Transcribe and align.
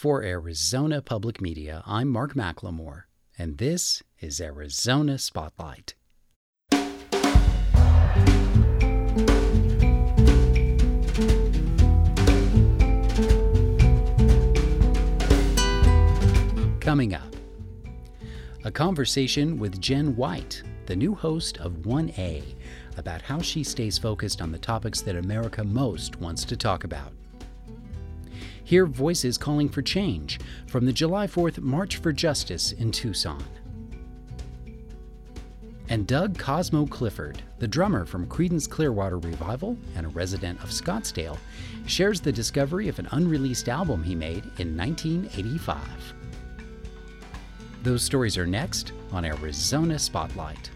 For 0.00 0.22
Arizona 0.22 1.02
Public 1.02 1.42
Media, 1.42 1.82
I'm 1.84 2.08
Mark 2.08 2.32
McLemore, 2.32 3.02
and 3.36 3.58
this 3.58 4.02
is 4.18 4.40
Arizona 4.40 5.18
Spotlight. 5.18 5.92
Coming 16.80 17.12
up, 17.12 17.36
a 18.64 18.70
conversation 18.70 19.58
with 19.58 19.78
Jen 19.82 20.16
White, 20.16 20.62
the 20.86 20.96
new 20.96 21.14
host 21.14 21.58
of 21.58 21.82
1A, 21.82 22.42
about 22.96 23.20
how 23.20 23.42
she 23.42 23.62
stays 23.62 23.98
focused 23.98 24.40
on 24.40 24.50
the 24.50 24.58
topics 24.58 25.02
that 25.02 25.16
America 25.16 25.62
most 25.62 26.18
wants 26.22 26.46
to 26.46 26.56
talk 26.56 26.84
about. 26.84 27.12
Hear 28.70 28.86
voices 28.86 29.36
calling 29.36 29.68
for 29.68 29.82
change 29.82 30.38
from 30.68 30.86
the 30.86 30.92
July 30.92 31.26
4th 31.26 31.58
March 31.58 31.96
for 31.96 32.12
Justice 32.12 32.70
in 32.70 32.92
Tucson. 32.92 33.42
And 35.88 36.06
Doug 36.06 36.38
Cosmo 36.38 36.86
Clifford, 36.86 37.42
the 37.58 37.66
drummer 37.66 38.04
from 38.04 38.28
Creedence 38.28 38.70
Clearwater 38.70 39.18
Revival 39.18 39.76
and 39.96 40.06
a 40.06 40.10
resident 40.10 40.62
of 40.62 40.70
Scottsdale, 40.70 41.36
shares 41.86 42.20
the 42.20 42.30
discovery 42.30 42.86
of 42.86 43.00
an 43.00 43.08
unreleased 43.10 43.68
album 43.68 44.04
he 44.04 44.14
made 44.14 44.44
in 44.60 44.76
1985. 44.76 46.14
Those 47.82 48.04
stories 48.04 48.38
are 48.38 48.46
next 48.46 48.92
on 49.10 49.24
Arizona 49.24 49.98
Spotlight. 49.98 50.70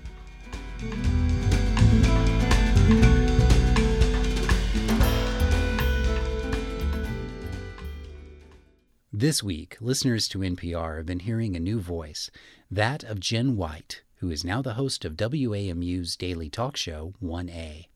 This 9.24 9.42
week, 9.42 9.78
listeners 9.80 10.28
to 10.28 10.40
NPR 10.40 10.98
have 10.98 11.06
been 11.06 11.20
hearing 11.20 11.56
a 11.56 11.58
new 11.58 11.80
voice, 11.80 12.30
that 12.70 13.02
of 13.04 13.20
Jen 13.20 13.56
White, 13.56 14.02
who 14.16 14.30
is 14.30 14.44
now 14.44 14.60
the 14.60 14.74
host 14.74 15.02
of 15.06 15.16
WAMU's 15.16 16.14
daily 16.14 16.50
talk 16.50 16.76
show, 16.76 17.14
1A. 17.22 17.86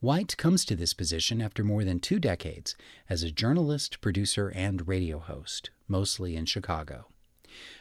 White 0.00 0.36
comes 0.36 0.64
to 0.64 0.74
this 0.74 0.92
position 0.92 1.40
after 1.40 1.62
more 1.62 1.84
than 1.84 2.00
two 2.00 2.18
decades 2.18 2.74
as 3.08 3.22
a 3.22 3.30
journalist, 3.30 4.00
producer, 4.00 4.48
and 4.48 4.88
radio 4.88 5.20
host, 5.20 5.70
mostly 5.86 6.34
in 6.34 6.46
Chicago. 6.46 7.06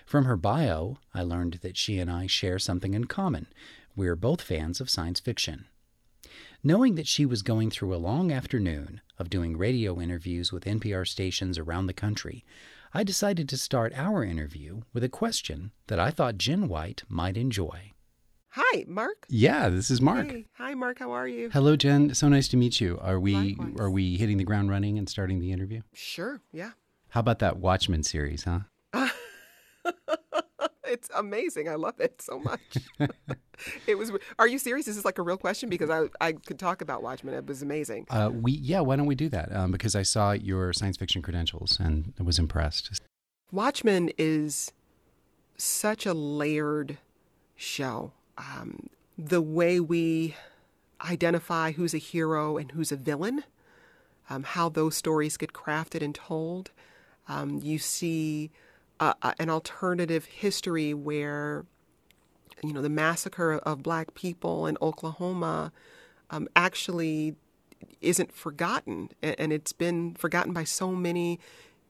From 0.06 0.26
her 0.26 0.38
bio, 0.38 1.00
I 1.11 1.23
learned 1.23 1.61
that 1.64 1.76
she 1.76 1.98
and 1.98 2.11
I 2.11 2.28
share 2.28 2.59
something 2.59 2.94
in 2.94 3.06
common. 3.06 3.48
We 3.95 4.08
are 4.08 4.16
both 4.16 4.44
fans 4.44 4.80
of 4.80 4.92
science 4.92 5.20
fiction. 5.20 5.66
Knowing 6.63 6.95
that 6.95 7.07
she 7.07 7.25
was 7.25 7.41
going 7.41 7.69
through 7.71 7.95
a 7.95 7.97
long 7.97 8.31
afternoon 8.33 8.99
of 9.17 9.29
doing 9.29 9.55
radio 9.57 9.99
interviews 10.02 10.52
with 10.52 10.65
NPR 10.65 11.07
stations 11.07 11.57
around 11.57 11.88
the 11.88 11.93
country, 11.93 12.43
I 12.93 13.03
decided 13.03 13.47
to 13.49 13.57
start 13.57 13.93
our 13.95 14.25
interview 14.25 14.81
with 14.93 15.03
a 15.03 15.09
question 15.09 15.71
that 15.87 15.99
I 15.99 16.11
thought 16.11 16.37
Jen 16.37 16.67
White 16.67 17.03
might 17.07 17.37
enjoy. 17.37 17.93
Hi, 18.53 18.83
Mark. 18.87 19.25
Yeah, 19.30 19.69
this 19.69 19.89
is 19.89 20.02
Mark. 20.02 20.31
Hey. 20.31 20.47
Hi, 20.57 20.73
Mark. 20.73 20.99
How 20.99 21.11
are 21.11 21.27
you? 21.27 21.49
Hello, 21.49 21.77
Jen. 21.77 22.13
So 22.13 22.27
nice 22.27 22.47
to 22.49 22.57
meet 22.57 22.81
you. 22.81 22.99
Are 23.02 23.19
we 23.19 23.35
Likewise. 23.35 23.80
are 23.80 23.89
we 23.91 24.17
hitting 24.17 24.37
the 24.37 24.43
ground 24.43 24.69
running 24.69 24.97
and 24.97 25.07
starting 25.07 25.39
the 25.39 25.52
interview? 25.53 25.81
Sure. 25.93 26.41
Yeah. 26.52 26.71
How 27.09 27.21
about 27.21 27.39
that 27.39 27.57
Watchmen 27.57 28.03
series, 28.03 28.43
huh? 28.43 28.61
It's 30.90 31.09
amazing. 31.16 31.70
I 31.70 31.76
love 31.76 32.00
it 32.00 32.22
so 32.22 32.40
much. 32.40 32.78
it 33.88 33.98
was. 33.98 34.12
Are 34.38 34.48
you 34.48 34.59
serious? 34.59 34.88
Is 34.88 34.95
this 34.95 35.06
like 35.06 35.18
a 35.18 35.22
real 35.22 35.38
question? 35.38 35.70
Because 35.70 35.90
I 35.90 36.08
I 36.20 36.34
could 36.34 36.59
talk 36.59 36.82
about 36.82 37.04
Watchmen. 37.04 37.34
It 37.34 37.45
was 37.45 37.62
amazing. 37.62 38.08
Uh, 38.09 38.32
we 38.34 38.54
yeah. 38.54 38.80
Why 38.82 38.95
don't 38.95 39.06
we 39.06 39.16
do 39.16 39.30
that? 39.30 39.56
Um, 39.56 39.72
because 39.72 39.95
I 39.95 40.04
saw 40.04 40.32
your 40.32 40.73
science 40.73 40.98
fiction 40.98 41.22
credentials 41.22 41.80
and 41.80 42.14
I 42.20 42.23
was 42.23 42.40
impressed. 42.40 43.02
Watchmen 43.52 44.12
is 44.17 44.72
such 45.58 46.06
a 46.06 46.14
layered 46.14 46.98
show. 47.56 48.14
Um, 48.38 48.90
the 49.17 49.42
way 49.42 49.80
we 49.80 50.36
identify 51.02 51.72
who's 51.72 51.94
a 51.94 51.98
hero 51.98 52.58
and 52.58 52.72
who's 52.72 52.92
a 52.92 52.95
villain, 52.95 53.44
um, 54.30 54.44
how 54.44 54.70
those 54.70 54.95
stories 54.95 55.38
get 55.38 55.54
crafted 55.54 56.02
and 56.02 56.16
told. 56.16 56.72
Um, 57.28 57.60
you 57.61 57.78
see 57.78 58.52
uh, 58.99 59.14
an 59.39 59.49
alternative 59.49 60.26
history 60.26 60.93
where, 60.93 61.65
you 62.64 62.73
know, 62.73 62.82
the 62.82 62.89
massacre 62.89 63.54
of 63.54 63.82
black 63.83 64.14
people 64.14 64.67
in 64.67 64.77
Oklahoma 64.82 65.71
um, 66.30 66.48
actually 66.55 67.36
isn't 68.02 68.33
forgotten, 68.33 69.10
and 69.23 69.54
it's 69.54 69.71
been 69.73 70.14
forgotten 70.15 70.54
by 70.54 70.64
so 70.64 70.92
many 70.92 71.39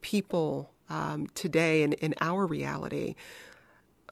people 0.02 0.72
um, 0.90 1.28
today 1.34 1.84
in, 1.84 1.94
in 1.94 2.14
our 2.22 2.46
reality. 2.46 3.16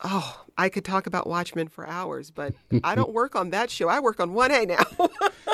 Oh, 0.04 0.46
I 0.58 0.70
could 0.70 0.86
talk 0.86 1.08
about 1.08 1.26
Watchmen 1.28 1.68
for 1.70 1.88
hours, 1.88 2.30
but 2.30 2.54
I 2.84 2.94
don't 2.94 3.14
work 3.14 3.36
on 3.36 3.50
that 3.52 3.72
show. 3.72 3.88
I 3.90 4.00
work 4.00 4.20
on 4.20 4.32
1A 4.32 4.68
now. 4.68 5.10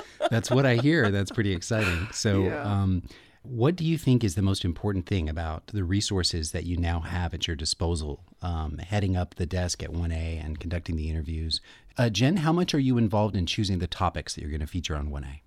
That's 0.29 0.49
what 0.51 0.65
I 0.65 0.75
hear. 0.75 1.11
That's 1.11 1.31
pretty 1.31 1.53
exciting. 1.53 2.07
So, 2.11 2.43
Yeah. 2.45 2.61
um, 2.63 3.03
what 3.43 3.75
do 3.75 3.83
you 3.83 3.97
think 3.97 4.23
is 4.23 4.35
the 4.35 4.41
most 4.41 4.63
important 4.63 5.05
thing 5.05 5.29
about 5.29 5.67
the 5.67 5.83
resources 5.83 6.51
that 6.51 6.63
you 6.63 6.77
now 6.77 7.01
have 7.01 7.33
at 7.33 7.45
your 7.45 7.55
disposal, 7.55 8.23
um, 8.41 8.77
heading 8.77 9.17
up 9.17 9.35
the 9.35 9.45
desk 9.45 9.83
at 9.83 9.91
1A 9.91 10.43
and 10.43 10.59
conducting 10.59 10.95
the 10.95 11.09
interviews? 11.09 11.59
Uh, 11.97 12.09
Jen, 12.09 12.37
how 12.37 12.53
much 12.53 12.73
are 12.73 12.79
you 12.79 12.97
involved 12.97 13.35
in 13.35 13.45
choosing 13.45 13.79
the 13.79 13.87
topics 13.87 14.33
that 14.33 14.41
you're 14.41 14.49
going 14.49 14.61
to 14.61 14.67
feature 14.67 14.95
on 14.95 15.09
1A? 15.09 15.41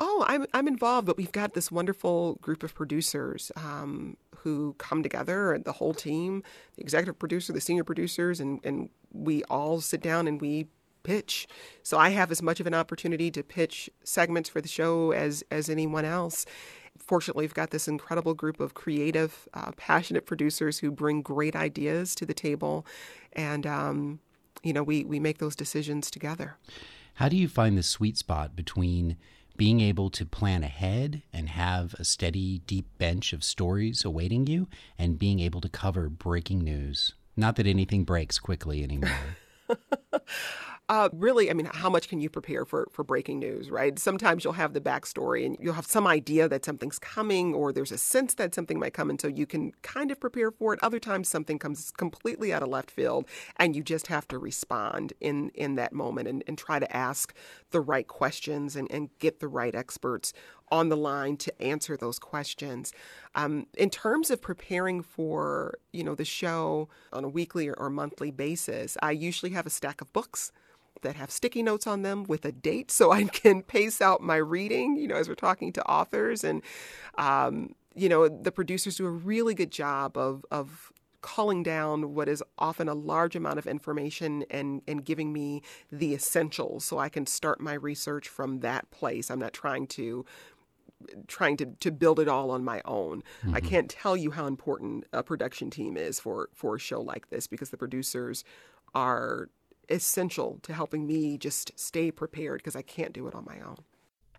Oh, 0.00 0.24
I'm 0.28 0.46
I'm 0.54 0.68
involved, 0.68 1.08
but 1.08 1.16
we've 1.16 1.32
got 1.32 1.54
this 1.54 1.72
wonderful 1.72 2.36
group 2.36 2.62
of 2.62 2.72
producers 2.72 3.50
um, 3.56 4.16
who 4.36 4.74
come 4.78 5.02
together, 5.02 5.60
the 5.62 5.72
whole 5.72 5.92
team, 5.92 6.44
the 6.76 6.82
executive 6.82 7.18
producer, 7.18 7.52
the 7.52 7.60
senior 7.60 7.82
producers, 7.82 8.38
and 8.38 8.60
and 8.62 8.90
we 9.12 9.42
all 9.44 9.80
sit 9.80 10.00
down 10.00 10.28
and 10.28 10.40
we 10.40 10.68
pitch. 11.02 11.48
So 11.82 11.98
I 11.98 12.10
have 12.10 12.30
as 12.30 12.42
much 12.42 12.60
of 12.60 12.66
an 12.66 12.74
opportunity 12.74 13.30
to 13.30 13.42
pitch 13.42 13.90
segments 14.04 14.48
for 14.48 14.60
the 14.60 14.68
show 14.68 15.12
as 15.12 15.42
as 15.50 15.68
anyone 15.68 16.04
else. 16.04 16.46
Fortunately, 16.98 17.44
we've 17.44 17.54
got 17.54 17.70
this 17.70 17.88
incredible 17.88 18.34
group 18.34 18.60
of 18.60 18.74
creative, 18.74 19.48
uh, 19.54 19.72
passionate 19.76 20.26
producers 20.26 20.78
who 20.78 20.90
bring 20.90 21.22
great 21.22 21.56
ideas 21.56 22.14
to 22.16 22.26
the 22.26 22.34
table, 22.34 22.86
and 23.32 23.66
um, 23.66 24.20
you 24.62 24.72
know 24.72 24.82
we 24.82 25.04
we 25.04 25.18
make 25.18 25.38
those 25.38 25.56
decisions 25.56 26.10
together. 26.10 26.56
How 27.14 27.28
do 27.28 27.36
you 27.36 27.48
find 27.48 27.76
the 27.76 27.82
sweet 27.82 28.16
spot 28.16 28.54
between 28.54 29.16
being 29.56 29.80
able 29.80 30.08
to 30.08 30.24
plan 30.24 30.62
ahead 30.62 31.22
and 31.32 31.48
have 31.48 31.94
a 31.94 32.04
steady, 32.04 32.60
deep 32.60 32.86
bench 32.96 33.32
of 33.32 33.42
stories 33.42 34.04
awaiting 34.04 34.46
you 34.46 34.68
and 34.96 35.18
being 35.18 35.40
able 35.40 35.60
to 35.60 35.68
cover 35.68 36.08
breaking 36.08 36.60
news? 36.60 37.14
Not 37.36 37.56
that 37.56 37.66
anything 37.66 38.04
breaks 38.04 38.38
quickly 38.38 38.84
anymore. 38.84 39.10
Uh, 40.90 41.10
really, 41.12 41.50
I 41.50 41.52
mean, 41.52 41.66
how 41.66 41.90
much 41.90 42.08
can 42.08 42.18
you 42.18 42.30
prepare 42.30 42.64
for, 42.64 42.88
for 42.90 43.04
breaking 43.04 43.40
news, 43.40 43.70
right? 43.70 43.98
Sometimes 43.98 44.42
you'll 44.42 44.54
have 44.54 44.72
the 44.72 44.80
backstory 44.80 45.44
and 45.44 45.54
you'll 45.60 45.74
have 45.74 45.84
some 45.84 46.06
idea 46.06 46.48
that 46.48 46.64
something's 46.64 46.98
coming 46.98 47.52
or 47.52 47.74
there's 47.74 47.92
a 47.92 47.98
sense 47.98 48.32
that 48.34 48.54
something 48.54 48.78
might 48.78 48.94
come, 48.94 49.10
and 49.10 49.20
so 49.20 49.28
you 49.28 49.44
can 49.44 49.72
kind 49.82 50.10
of 50.10 50.18
prepare 50.18 50.50
for 50.50 50.72
it. 50.72 50.80
Other 50.82 50.98
times, 50.98 51.28
something 51.28 51.58
comes 51.58 51.90
completely 51.90 52.54
out 52.54 52.62
of 52.62 52.70
left 52.70 52.90
field 52.90 53.26
and 53.56 53.76
you 53.76 53.82
just 53.82 54.06
have 54.06 54.26
to 54.28 54.38
respond 54.38 55.12
in, 55.20 55.50
in 55.50 55.74
that 55.74 55.92
moment 55.92 56.26
and, 56.26 56.42
and 56.46 56.56
try 56.56 56.78
to 56.78 56.96
ask 56.96 57.34
the 57.70 57.82
right 57.82 58.08
questions 58.08 58.74
and, 58.74 58.90
and 58.90 59.10
get 59.18 59.40
the 59.40 59.48
right 59.48 59.74
experts 59.74 60.32
on 60.70 60.88
the 60.88 60.96
line 60.96 61.36
to 61.36 61.62
answer 61.62 61.98
those 61.98 62.18
questions. 62.18 62.94
Um, 63.34 63.66
in 63.76 63.90
terms 63.90 64.30
of 64.30 64.40
preparing 64.40 65.02
for, 65.02 65.78
you 65.92 66.02
know, 66.02 66.14
the 66.14 66.24
show 66.24 66.88
on 67.12 67.24
a 67.24 67.28
weekly 67.28 67.68
or, 67.68 67.74
or 67.74 67.90
monthly 67.90 68.30
basis, 68.30 68.96
I 69.02 69.10
usually 69.10 69.52
have 69.52 69.66
a 69.66 69.70
stack 69.70 70.00
of 70.00 70.10
books 70.14 70.50
that 71.02 71.16
have 71.16 71.30
sticky 71.30 71.62
notes 71.62 71.86
on 71.86 72.02
them 72.02 72.24
with 72.24 72.44
a 72.44 72.52
date 72.52 72.90
so 72.90 73.12
I 73.12 73.24
can 73.24 73.62
pace 73.62 74.00
out 74.00 74.20
my 74.20 74.36
reading, 74.36 74.96
you 74.96 75.08
know, 75.08 75.16
as 75.16 75.28
we're 75.28 75.34
talking 75.34 75.72
to 75.74 75.88
authors. 75.88 76.44
And, 76.44 76.62
um, 77.16 77.74
you 77.94 78.08
know, 78.08 78.28
the 78.28 78.52
producers 78.52 78.96
do 78.96 79.06
a 79.06 79.10
really 79.10 79.54
good 79.54 79.70
job 79.70 80.16
of, 80.16 80.44
of 80.50 80.92
culling 81.20 81.62
down 81.62 82.14
what 82.14 82.28
is 82.28 82.42
often 82.58 82.88
a 82.88 82.94
large 82.94 83.34
amount 83.34 83.58
of 83.58 83.66
information 83.66 84.44
and, 84.50 84.82
and 84.86 85.04
giving 85.04 85.32
me 85.32 85.62
the 85.90 86.14
essentials 86.14 86.84
so 86.84 86.98
I 86.98 87.08
can 87.08 87.26
start 87.26 87.60
my 87.60 87.74
research 87.74 88.28
from 88.28 88.60
that 88.60 88.90
place. 88.90 89.30
I'm 89.30 89.40
not 89.40 89.52
trying 89.52 89.86
to 89.88 90.24
trying 91.28 91.56
to, 91.56 91.66
to 91.66 91.92
build 91.92 92.18
it 92.18 92.28
all 92.28 92.50
on 92.50 92.64
my 92.64 92.82
own. 92.84 93.22
I 93.52 93.60
can't 93.60 93.88
tell 93.88 94.16
you 94.16 94.32
how 94.32 94.46
important 94.46 95.04
a 95.12 95.22
production 95.22 95.70
team 95.70 95.96
is 95.96 96.18
for, 96.18 96.48
for 96.52 96.74
a 96.74 96.78
show 96.78 97.00
like 97.00 97.30
this 97.30 97.46
because 97.46 97.70
the 97.70 97.76
producers 97.76 98.42
are 98.94 99.48
essential 99.88 100.58
to 100.62 100.72
helping 100.72 101.06
me 101.06 101.38
just 101.38 101.78
stay 101.78 102.10
prepared 102.10 102.60
because 102.60 102.76
I 102.76 102.82
can't 102.82 103.12
do 103.12 103.26
it 103.26 103.34
on 103.34 103.44
my 103.44 103.60
own. 103.60 103.78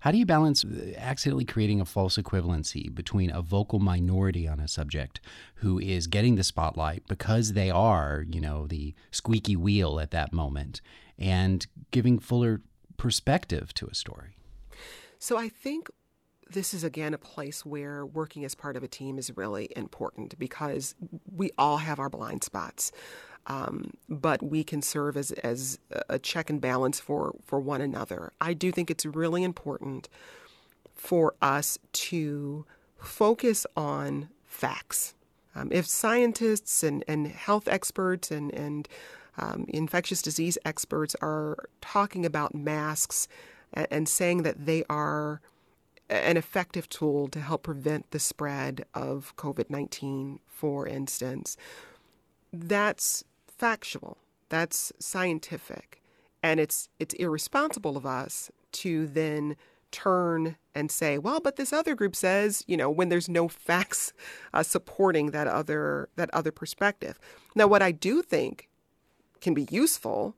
How 0.01 0.11
do 0.11 0.17
you 0.17 0.25
balance 0.25 0.63
uh, 0.63 0.93
accidentally 0.97 1.43
creating 1.43 1.81
a 1.81 1.85
false 1.85 2.17
equivalency 2.17 2.93
between 2.93 3.29
a 3.29 3.41
vocal 3.41 3.79
minority 3.79 4.47
on 4.47 4.59
a 4.59 4.67
subject 4.67 5.19
who 5.55 5.77
is 5.77 6.07
getting 6.07 6.35
the 6.35 6.43
spotlight 6.43 7.03
because 7.07 7.53
they 7.53 7.69
are, 7.69 8.25
you 8.29 8.39
know, 8.39 8.65
the 8.65 8.93
squeaky 9.11 9.57
wheel 9.57 9.99
at 9.99 10.11
that 10.11 10.31
moment 10.31 10.79
and 11.17 11.67
giving 11.91 12.17
fuller 12.17 12.61
perspective 12.95 13.73
to 13.73 13.87
a 13.87 13.95
story? 13.95 14.37
So 15.17 15.37
I 15.37 15.49
think 15.49 15.89
this 16.49 16.73
is 16.73 16.83
again 16.83 17.13
a 17.13 17.17
place 17.17 17.65
where 17.65 18.05
working 18.05 18.45
as 18.45 18.55
part 18.55 18.75
of 18.77 18.83
a 18.83 18.87
team 18.87 19.19
is 19.19 19.35
really 19.35 19.69
important 19.75 20.39
because 20.39 20.95
we 21.29 21.51
all 21.57 21.77
have 21.77 21.99
our 21.99 22.09
blind 22.09 22.43
spots. 22.43 22.91
Um, 23.49 23.93
but 24.07 24.43
we 24.43 24.63
can 24.63 24.83
serve 24.83 25.17
as, 25.17 25.31
as 25.31 25.79
a 26.07 26.19
check 26.19 26.51
and 26.51 26.61
balance 26.61 26.99
for, 26.99 27.35
for 27.43 27.59
one 27.59 27.81
another. 27.81 28.31
I 28.39 28.53
do 28.53 28.71
think 28.71 28.91
it's 28.91 29.07
really 29.07 29.43
important 29.43 30.07
for 30.93 31.33
us 31.41 31.79
to 31.93 32.65
focus 32.99 33.65
on 33.75 34.29
facts. 34.45 35.15
Um, 35.55 35.69
if 35.71 35.87
scientists 35.87 36.83
and, 36.83 37.03
and 37.07 37.27
health 37.27 37.67
experts 37.67 38.29
and, 38.29 38.53
and 38.53 38.87
um, 39.37 39.65
infectious 39.69 40.21
disease 40.21 40.57
experts 40.63 41.15
are 41.21 41.57
talking 41.81 42.25
about 42.25 42.53
masks 42.53 43.27
and, 43.73 43.87
and 43.89 44.09
saying 44.09 44.43
that 44.43 44.65
they 44.65 44.83
are 44.89 45.41
an 46.09 46.37
effective 46.37 46.89
tool 46.89 47.27
to 47.29 47.39
help 47.39 47.63
prevent 47.63 48.11
the 48.11 48.19
spread 48.19 48.85
of 48.93 49.35
COVID 49.37 49.69
19, 49.69 50.39
for 50.47 50.87
instance, 50.87 51.55
that's 52.51 53.23
factual, 53.59 54.17
that's 54.49 54.91
scientific. 54.99 56.01
And 56.41 56.59
it's, 56.59 56.89
it's 56.99 57.13
irresponsible 57.15 57.97
of 57.97 58.05
us 58.05 58.49
to 58.71 59.07
then 59.07 59.55
turn 59.91 60.55
and 60.75 60.91
say, 60.91 61.17
well, 61.17 61.39
but 61.39 61.55
this 61.55 61.73
other 61.73 61.95
group 61.95 62.15
says, 62.15 62.63
you 62.67 62.77
know, 62.77 62.89
when 62.89 63.09
there's 63.09 63.29
no 63.29 63.47
facts 63.47 64.13
uh, 64.53 64.63
supporting 64.63 65.31
that 65.31 65.47
other 65.47 66.09
that 66.15 66.29
other 66.33 66.51
perspective. 66.51 67.19
Now, 67.55 67.67
what 67.67 67.81
I 67.81 67.91
do 67.91 68.21
think 68.21 68.69
can 69.41 69.53
be 69.53 69.67
useful 69.71 70.35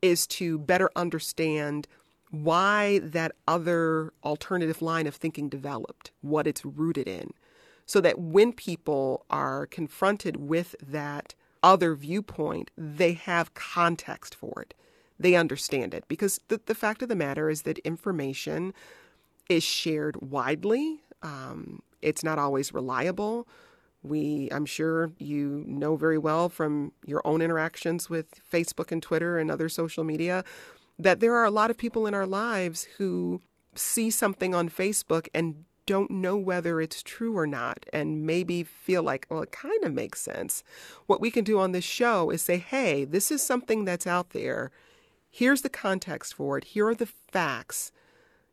is 0.00 0.26
to 0.26 0.58
better 0.58 0.90
understand 0.96 1.86
why 2.30 3.00
that 3.02 3.32
other 3.46 4.12
alternative 4.22 4.82
line 4.82 5.06
of 5.06 5.14
thinking 5.14 5.48
developed, 5.48 6.10
what 6.20 6.46
it's 6.46 6.64
rooted 6.64 7.08
in, 7.08 7.32
so 7.86 8.00
that 8.00 8.18
when 8.18 8.52
people 8.52 9.24
are 9.30 9.66
confronted 9.66 10.36
with 10.36 10.74
that 10.80 11.34
other 11.62 11.94
viewpoint, 11.94 12.70
they 12.76 13.12
have 13.12 13.54
context 13.54 14.34
for 14.34 14.60
it 14.62 14.74
they 15.18 15.34
understand 15.34 15.94
it. 15.94 16.04
Because 16.08 16.40
the, 16.48 16.60
the 16.66 16.74
fact 16.74 17.02
of 17.02 17.08
the 17.08 17.16
matter 17.16 17.50
is 17.50 17.62
that 17.62 17.78
information 17.78 18.72
is 19.48 19.64
shared 19.64 20.16
widely, 20.20 21.02
um, 21.22 21.82
it's 22.02 22.22
not 22.22 22.38
always 22.38 22.72
reliable. 22.72 23.48
We, 24.02 24.48
I'm 24.52 24.66
sure 24.66 25.10
you 25.18 25.64
know 25.66 25.96
very 25.96 26.18
well 26.18 26.48
from 26.48 26.92
your 27.04 27.20
own 27.24 27.42
interactions 27.42 28.08
with 28.08 28.40
Facebook 28.48 28.92
and 28.92 29.02
Twitter 29.02 29.38
and 29.38 29.50
other 29.50 29.68
social 29.68 30.04
media 30.04 30.44
that 31.00 31.20
there 31.20 31.34
are 31.34 31.44
a 31.44 31.50
lot 31.50 31.70
of 31.70 31.78
people 31.78 32.06
in 32.06 32.14
our 32.14 32.26
lives 32.26 32.86
who 32.98 33.40
see 33.74 34.10
something 34.10 34.54
on 34.54 34.68
Facebook 34.68 35.28
and 35.34 35.64
don't 35.88 36.10
know 36.10 36.36
whether 36.36 36.82
it's 36.82 37.02
true 37.02 37.36
or 37.36 37.46
not 37.46 37.86
and 37.94 38.26
maybe 38.26 38.62
feel 38.62 39.02
like, 39.02 39.26
well, 39.30 39.40
it 39.40 39.52
kind 39.52 39.82
of 39.84 39.94
makes 39.94 40.20
sense. 40.20 40.62
What 41.06 41.22
we 41.22 41.30
can 41.30 41.44
do 41.44 41.58
on 41.58 41.72
this 41.72 41.82
show 41.82 42.28
is 42.28 42.42
say, 42.42 42.58
hey, 42.58 43.06
this 43.06 43.30
is 43.30 43.42
something 43.42 43.86
that's 43.86 44.06
out 44.06 44.30
there. 44.30 44.70
Here's 45.30 45.62
the 45.62 45.70
context 45.70 46.34
for 46.34 46.58
it. 46.58 46.64
Here 46.64 46.86
are 46.86 46.94
the 46.94 47.06
facts. 47.06 47.90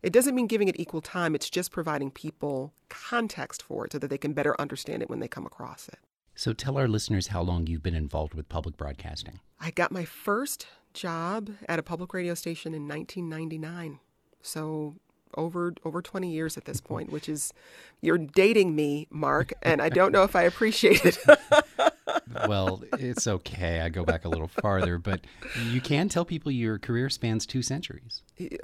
It 0.01 0.13
doesn't 0.13 0.33
mean 0.33 0.47
giving 0.47 0.69
it 0.69 0.79
equal 0.79 1.01
time, 1.01 1.35
it's 1.35 1.49
just 1.49 1.71
providing 1.71 2.09
people 2.09 2.73
context 2.87 3.61
for 3.61 3.85
it 3.85 3.91
so 3.91 3.99
that 3.99 4.07
they 4.07 4.17
can 4.17 4.31
better 4.31 4.55
understand 4.59 5.01
it 5.01 5.09
when 5.09 5.19
they 5.19 5.27
come 5.27 5.45
across 5.45 5.89
it. 5.89 5.99
So 6.35 6.53
tell 6.53 6.77
our 6.77 6.87
listeners 6.87 7.27
how 7.27 7.41
long 7.41 7.67
you've 7.67 7.83
been 7.83 7.95
involved 7.95 8.33
with 8.33 8.47
public 8.47 8.77
broadcasting. 8.77 9.41
I 9.59 9.71
got 9.71 9.91
my 9.91 10.05
first 10.05 10.67
job 10.93 11.49
at 11.67 11.79
a 11.79 11.83
public 11.83 12.13
radio 12.13 12.33
station 12.33 12.73
in 12.73 12.87
1999. 12.87 13.99
So 14.41 14.95
over 15.35 15.73
over 15.83 16.01
20 16.01 16.29
years 16.29 16.57
at 16.57 16.65
this 16.65 16.81
point, 16.81 17.11
which 17.11 17.29
is 17.29 17.53
you're 18.01 18.17
dating 18.17 18.75
me, 18.75 19.07
Mark, 19.09 19.53
and 19.61 19.81
I 19.81 19.89
don't 19.89 20.11
know 20.11 20.23
if 20.23 20.35
I 20.35 20.43
appreciate 20.43 21.05
it. 21.05 21.17
well, 22.47 22.83
it's 22.99 23.27
okay. 23.27 23.81
I 23.81 23.89
go 23.89 24.03
back 24.03 24.25
a 24.25 24.29
little 24.29 24.47
farther, 24.47 24.97
but 24.97 25.21
you 25.69 25.81
can 25.81 26.09
tell 26.09 26.25
people 26.25 26.51
your 26.51 26.77
career 26.79 27.09
spans 27.09 27.45
two 27.45 27.61
centuries. 27.61 28.21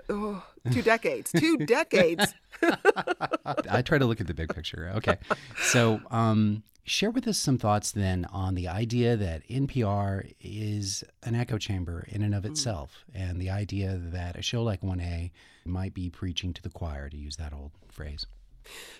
Oh, 0.09 0.43
two 0.71 0.81
decades. 0.81 1.31
Two 1.31 1.57
decades. 1.57 2.33
I 3.45 3.81
try 3.81 3.97
to 3.97 4.05
look 4.05 4.21
at 4.21 4.27
the 4.27 4.33
big 4.33 4.53
picture. 4.53 4.91
Okay. 4.95 5.17
So, 5.61 6.01
um, 6.11 6.63
share 6.83 7.11
with 7.11 7.27
us 7.27 7.37
some 7.37 7.57
thoughts 7.57 7.91
then 7.91 8.25
on 8.25 8.55
the 8.55 8.67
idea 8.67 9.15
that 9.15 9.47
NPR 9.47 10.33
is 10.39 11.03
an 11.23 11.35
echo 11.35 11.57
chamber 11.57 12.05
in 12.09 12.21
and 12.21 12.35
of 12.35 12.43
mm. 12.43 12.51
itself, 12.51 13.03
mm. 13.11 13.21
and 13.21 13.41
the 13.41 13.49
idea 13.49 13.97
that 13.97 14.35
a 14.35 14.41
show 14.41 14.63
like 14.63 14.81
1A 14.81 15.31
might 15.65 15.93
be 15.93 16.09
preaching 16.09 16.53
to 16.53 16.61
the 16.61 16.69
choir, 16.69 17.09
to 17.09 17.17
use 17.17 17.37
that 17.37 17.53
old 17.53 17.71
phrase. 17.89 18.25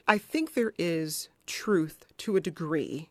I 0.08 0.18
think 0.18 0.54
there 0.54 0.74
is 0.78 1.30
truth 1.46 2.06
to 2.18 2.36
a 2.36 2.42
degree 2.42 3.10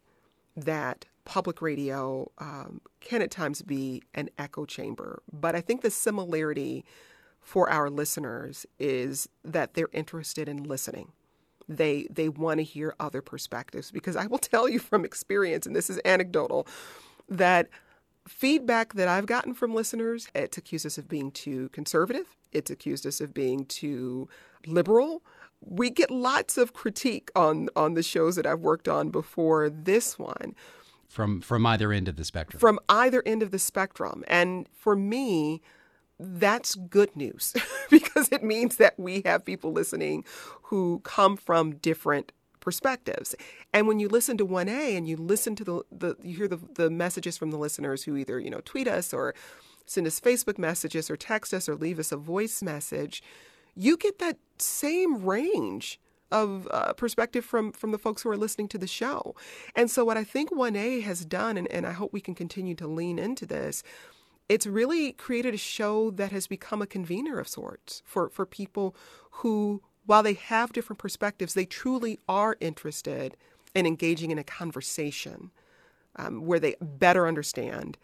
that 0.56 1.06
public 1.24 1.62
radio 1.62 2.30
um, 2.38 2.80
can 3.00 3.22
at 3.22 3.30
times 3.30 3.62
be 3.62 4.02
an 4.14 4.28
echo 4.38 4.64
chamber. 4.64 5.22
But 5.32 5.54
I 5.54 5.60
think 5.60 5.82
the 5.82 5.90
similarity 5.90 6.84
for 7.40 7.70
our 7.70 7.88
listeners 7.88 8.66
is 8.78 9.28
that 9.44 9.74
they're 9.74 9.88
interested 9.92 10.48
in 10.48 10.64
listening. 10.64 11.12
They 11.68 12.08
they 12.10 12.28
want 12.28 12.58
to 12.58 12.64
hear 12.64 12.94
other 12.98 13.22
perspectives 13.22 13.90
because 13.90 14.16
I 14.16 14.26
will 14.26 14.38
tell 14.52 14.68
you 14.68 14.78
from 14.78 15.04
experience, 15.04 15.66
and 15.66 15.76
this 15.76 15.88
is 15.88 16.00
anecdotal, 16.04 16.66
that 17.28 17.68
feedback 18.28 18.94
that 18.94 19.08
I've 19.08 19.26
gotten 19.26 19.54
from 19.54 19.74
listeners, 19.74 20.28
it's 20.34 20.58
accused 20.58 20.86
us 20.86 20.98
of 20.98 21.08
being 21.08 21.30
too 21.30 21.68
conservative. 21.70 22.36
It's 22.52 22.70
accused 22.70 23.06
us 23.06 23.20
of 23.20 23.32
being 23.32 23.64
too 23.64 24.28
liberal. 24.66 25.22
We 25.60 25.90
get 25.90 26.10
lots 26.10 26.56
of 26.56 26.72
critique 26.72 27.30
on 27.34 27.68
on 27.76 27.94
the 27.94 28.02
shows 28.02 28.36
that 28.36 28.46
I've 28.46 28.60
worked 28.60 28.88
on 28.88 29.10
before 29.10 29.68
this 29.68 30.18
one 30.18 30.54
from 31.10 31.40
from 31.40 31.66
either 31.66 31.92
end 31.92 32.08
of 32.08 32.16
the 32.16 32.24
spectrum. 32.24 32.60
From 32.60 32.78
either 32.88 33.22
end 33.26 33.42
of 33.42 33.50
the 33.50 33.58
spectrum. 33.58 34.24
And 34.28 34.68
for 34.72 34.96
me, 34.96 35.60
that's 36.18 36.74
good 36.74 37.14
news 37.16 37.54
because 37.90 38.30
it 38.30 38.44
means 38.44 38.76
that 38.76 38.98
we 38.98 39.22
have 39.24 39.44
people 39.44 39.72
listening 39.72 40.24
who 40.62 41.00
come 41.04 41.36
from 41.36 41.76
different 41.76 42.32
perspectives. 42.60 43.34
And 43.72 43.86
when 43.88 43.98
you 43.98 44.08
listen 44.08 44.36
to 44.38 44.46
1A 44.46 44.96
and 44.96 45.08
you 45.08 45.16
listen 45.16 45.56
to 45.56 45.64
the, 45.64 45.82
the 45.90 46.16
you 46.22 46.36
hear 46.36 46.48
the, 46.48 46.60
the 46.74 46.90
messages 46.90 47.36
from 47.36 47.50
the 47.50 47.58
listeners 47.58 48.04
who 48.04 48.16
either, 48.16 48.38
you 48.38 48.50
know, 48.50 48.60
tweet 48.64 48.88
us 48.88 49.12
or 49.12 49.34
send 49.86 50.06
us 50.06 50.20
Facebook 50.20 50.58
messages 50.58 51.10
or 51.10 51.16
text 51.16 51.52
us 51.52 51.68
or 51.68 51.74
leave 51.74 51.98
us 51.98 52.12
a 52.12 52.16
voice 52.16 52.62
message, 52.62 53.22
you 53.74 53.96
get 53.96 54.18
that 54.18 54.36
same 54.58 55.24
range 55.24 56.00
of 56.30 56.68
uh, 56.70 56.92
perspective 56.92 57.44
from 57.44 57.72
from 57.72 57.90
the 57.90 57.98
folks 57.98 58.22
who 58.22 58.30
are 58.30 58.36
listening 58.36 58.68
to 58.68 58.78
the 58.78 58.86
show. 58.86 59.34
And 59.74 59.90
so 59.90 60.04
what 60.04 60.16
I 60.16 60.22
think 60.22 60.50
1A 60.50 61.02
has 61.02 61.24
done, 61.24 61.56
and, 61.56 61.66
and 61.72 61.86
I 61.86 61.92
hope 61.92 62.12
we 62.12 62.20
can 62.20 62.34
continue 62.34 62.76
to 62.76 62.86
lean 62.86 63.18
into 63.18 63.46
this, 63.46 63.82
it's 64.50 64.66
really 64.66 65.12
created 65.12 65.54
a 65.54 65.58
show 65.58 66.10
that 66.10 66.32
has 66.32 66.48
become 66.48 66.82
a 66.82 66.86
convener 66.86 67.38
of 67.38 67.46
sorts 67.46 68.02
for, 68.04 68.28
for 68.30 68.44
people 68.44 68.96
who, 69.30 69.80
while 70.10 70.24
they 70.24 70.34
have 70.34 70.72
different 70.72 70.98
perspectives, 70.98 71.54
they 71.54 71.64
truly 71.64 72.18
are 72.28 72.56
interested 72.58 73.36
in 73.76 73.86
engaging 73.86 74.32
in 74.32 74.38
a 74.38 74.42
conversation 74.42 75.52
um, 76.16 76.44
where 76.44 76.58
they 76.58 76.74
better 76.80 77.28
understand 77.28 77.96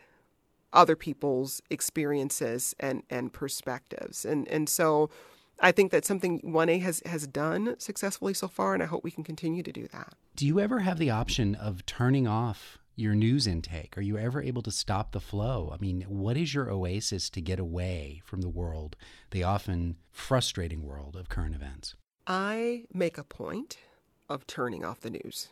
other 0.73 0.95
people's 0.95 1.61
experiences 1.69 2.77
and, 2.79 3.03
and 3.11 3.33
perspectives. 3.33 4.25
And 4.25 4.47
and 4.47 4.69
so 4.69 5.11
I 5.59 5.73
think 5.73 5.91
that's 5.91 6.07
something 6.07 6.41
1A 6.43 6.81
has, 6.83 7.03
has 7.07 7.27
done 7.27 7.75
successfully 7.79 8.35
so 8.35 8.47
far, 8.47 8.73
and 8.73 8.85
I 8.85 8.87
hope 8.87 9.03
we 9.03 9.11
can 9.11 9.25
continue 9.25 9.65
to 9.65 9.73
do 9.73 9.89
that. 9.89 10.15
Do 10.37 10.47
you 10.47 10.61
ever 10.61 10.79
have 10.81 10.99
the 10.99 11.11
option 11.11 11.57
of 11.57 11.85
turning 11.87 12.29
off 12.29 12.79
your 12.97 13.15
news 13.15 13.47
intake? 13.47 13.97
Are 13.97 14.03
you 14.03 14.19
ever 14.19 14.43
able 14.43 14.63
to 14.63 14.71
stop 14.71 15.13
the 15.13 15.21
flow? 15.21 15.71
I 15.73 15.77
mean, 15.79 16.03
what 16.09 16.37
is 16.37 16.55
your 16.55 16.71
oasis 16.71 17.31
to 17.31 17.41
get 17.41 17.59
away 17.59 18.23
from 18.25 18.41
the 18.41 18.49
world, 18.49 18.97
the 19.31 19.45
often 19.45 19.97
frustrating 20.11 20.83
world 20.83 21.15
of 21.15 21.29
current 21.29 21.55
events? 21.55 21.95
I 22.27 22.85
make 22.93 23.19
a 23.19 23.25
point 23.25 23.79
of 24.29 24.47
turning 24.47 24.85
off 24.85 25.01
the 25.01 25.11
news. 25.11 25.49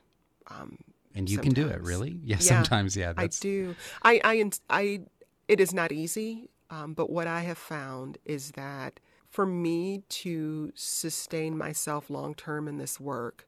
Um, 0.48 0.78
and 1.14 1.28
you 1.28 1.36
sometimes. 1.36 1.54
can 1.54 1.64
do 1.64 1.70
it, 1.70 1.82
really? 1.82 2.18
Yeah, 2.24 2.36
yeah 2.36 2.38
sometimes, 2.38 2.96
yeah. 2.96 3.12
That's... 3.12 3.40
I 3.40 3.42
do. 3.42 3.76
I, 4.02 4.20
I, 4.24 4.50
I, 4.70 5.00
it 5.46 5.60
is 5.60 5.72
not 5.72 5.92
easy, 5.92 6.48
um, 6.70 6.94
but 6.94 7.10
what 7.10 7.26
I 7.26 7.40
have 7.42 7.58
found 7.58 8.18
is 8.24 8.52
that 8.52 8.98
for 9.28 9.46
me 9.46 10.02
to 10.08 10.72
sustain 10.74 11.58
myself 11.58 12.08
long 12.08 12.34
term 12.34 12.66
in 12.68 12.78
this 12.78 12.98
work, 12.98 13.46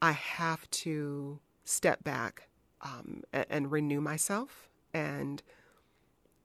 I 0.00 0.12
have 0.12 0.68
to 0.70 1.38
step 1.64 2.02
back 2.02 2.48
um, 2.82 3.22
and, 3.32 3.70
renew 3.70 4.00
myself 4.00 4.68
and 4.92 5.42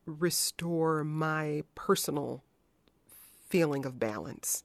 restore 0.06 1.04
my 1.04 1.64
personal 1.76 2.44
feeling 3.50 3.86
of 3.86 4.00
balance. 4.00 4.64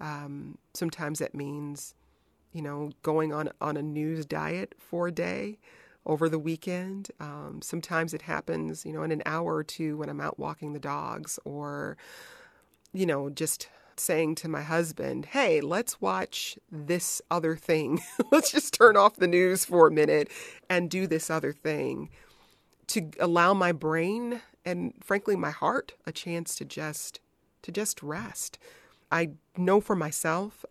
Um, 0.00 0.58
sometimes 0.74 1.18
that 1.18 1.34
means, 1.34 1.94
you 2.52 2.62
know, 2.62 2.90
going 3.02 3.32
on 3.32 3.50
on 3.60 3.76
a 3.76 3.82
news 3.82 4.26
diet 4.26 4.74
for 4.78 5.08
a 5.08 5.12
day 5.12 5.58
over 6.06 6.28
the 6.28 6.38
weekend. 6.38 7.10
Um, 7.20 7.60
sometimes 7.62 8.14
it 8.14 8.22
happens, 8.22 8.84
you 8.84 8.92
know, 8.92 9.02
in 9.02 9.10
an 9.10 9.22
hour 9.26 9.54
or 9.54 9.64
two 9.64 9.96
when 9.96 10.08
I'm 10.08 10.20
out 10.20 10.38
walking 10.38 10.72
the 10.72 10.78
dogs 10.78 11.38
or 11.44 11.96
you 12.92 13.06
know, 13.06 13.30
just 13.30 13.68
saying 14.00 14.36
to 14.36 14.48
my 14.48 14.62
husband, 14.62 15.26
hey, 15.26 15.60
let's 15.60 16.00
watch 16.00 16.58
this 16.70 17.22
other 17.30 17.56
thing. 17.56 18.00
let's 18.32 18.52
just 18.52 18.74
turn 18.74 18.96
off 18.96 19.16
the 19.16 19.26
news 19.26 19.64
for 19.64 19.88
a 19.88 19.92
minute 19.92 20.30
and 20.68 20.90
do 20.90 21.06
this 21.06 21.30
other 21.30 21.52
thing 21.52 22.10
to 22.88 23.10
allow 23.20 23.54
my 23.54 23.72
brain 23.72 24.40
and 24.64 24.94
frankly 25.02 25.36
my 25.36 25.50
heart 25.50 25.94
a 26.06 26.12
chance 26.12 26.54
to 26.56 26.64
just 26.64 27.20
to 27.62 27.72
just 27.72 28.02
rest. 28.02 28.58
I 29.10 29.30
know 29.56 29.80
for 29.80 29.96
myself 29.96 30.64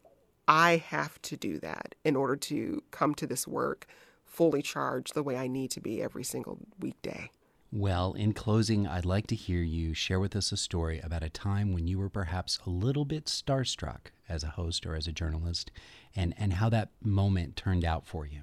I 0.47 0.77
have 0.77 1.21
to 1.23 1.37
do 1.37 1.59
that 1.59 1.95
in 2.03 2.15
order 2.15 2.35
to 2.35 2.83
come 2.91 3.13
to 3.15 3.27
this 3.27 3.47
work 3.47 3.85
fully 4.25 4.61
charged 4.61 5.13
the 5.13 5.23
way 5.23 5.35
I 5.37 5.47
need 5.47 5.71
to 5.71 5.81
be 5.81 6.01
every 6.01 6.23
single 6.23 6.59
weekday. 6.79 7.31
Well, 7.71 8.13
in 8.13 8.33
closing, 8.33 8.87
I'd 8.87 9.03
like 9.05 9.27
to 9.27 9.35
hear 9.35 9.61
you 9.61 9.93
share 9.93 10.21
with 10.21 10.35
us 10.37 10.53
a 10.53 10.57
story 10.57 11.01
about 11.01 11.21
a 11.21 11.29
time 11.29 11.73
when 11.73 11.85
you 11.85 11.99
were 11.99 12.09
perhaps 12.09 12.59
a 12.65 12.69
little 12.69 13.03
bit 13.03 13.25
starstruck 13.25 14.07
as 14.29 14.43
a 14.43 14.51
host 14.51 14.85
or 14.85 14.95
as 14.95 15.05
a 15.05 15.11
journalist 15.11 15.69
and, 16.15 16.33
and 16.37 16.53
how 16.53 16.69
that 16.69 16.91
moment 17.03 17.57
turned 17.57 17.83
out 17.83 18.07
for 18.07 18.25
you. 18.25 18.41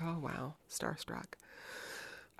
Oh, 0.00 0.18
wow. 0.18 0.54
Starstruck. 0.70 1.34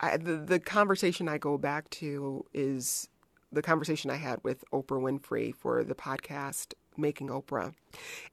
I, 0.00 0.16
the, 0.16 0.36
the 0.36 0.58
conversation 0.58 1.28
I 1.28 1.36
go 1.36 1.58
back 1.58 1.90
to 1.90 2.44
is 2.54 3.08
the 3.52 3.62
conversation 3.62 4.10
I 4.10 4.16
had 4.16 4.40
with 4.42 4.64
Oprah 4.72 5.00
Winfrey 5.00 5.54
for 5.54 5.84
the 5.84 5.94
podcast 5.94 6.72
Making 6.96 7.28
Oprah. 7.28 7.74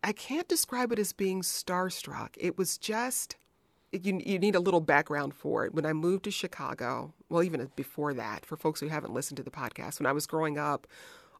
I 0.04 0.14
can't 0.14 0.48
describe 0.48 0.92
it 0.92 1.00
as 1.00 1.14
being 1.14 1.42
starstruck. 1.42 2.30
It 2.38 2.58
was 2.58 2.78
just 2.78 3.36
you, 3.92 4.22
you 4.26 4.40
need 4.40 4.56
a 4.56 4.60
little 4.60 4.82
background 4.82 5.34
for 5.34 5.66
it. 5.66 5.74
When 5.74 5.86
I 5.86 5.94
moved 5.94 6.24
to 6.26 6.32
Chicago, 6.32 7.14
well, 7.30 7.44
even 7.44 7.70
before 7.76 8.14
that, 8.14 8.46
for 8.46 8.56
folks 8.56 8.80
who 8.80 8.88
haven't 8.88 9.14
listened 9.14 9.38
to 9.38 9.44
the 9.44 9.52
podcast, 9.52 10.00
when 10.00 10.08
I 10.08 10.12
was 10.12 10.26
growing 10.26 10.58
up, 10.58 10.88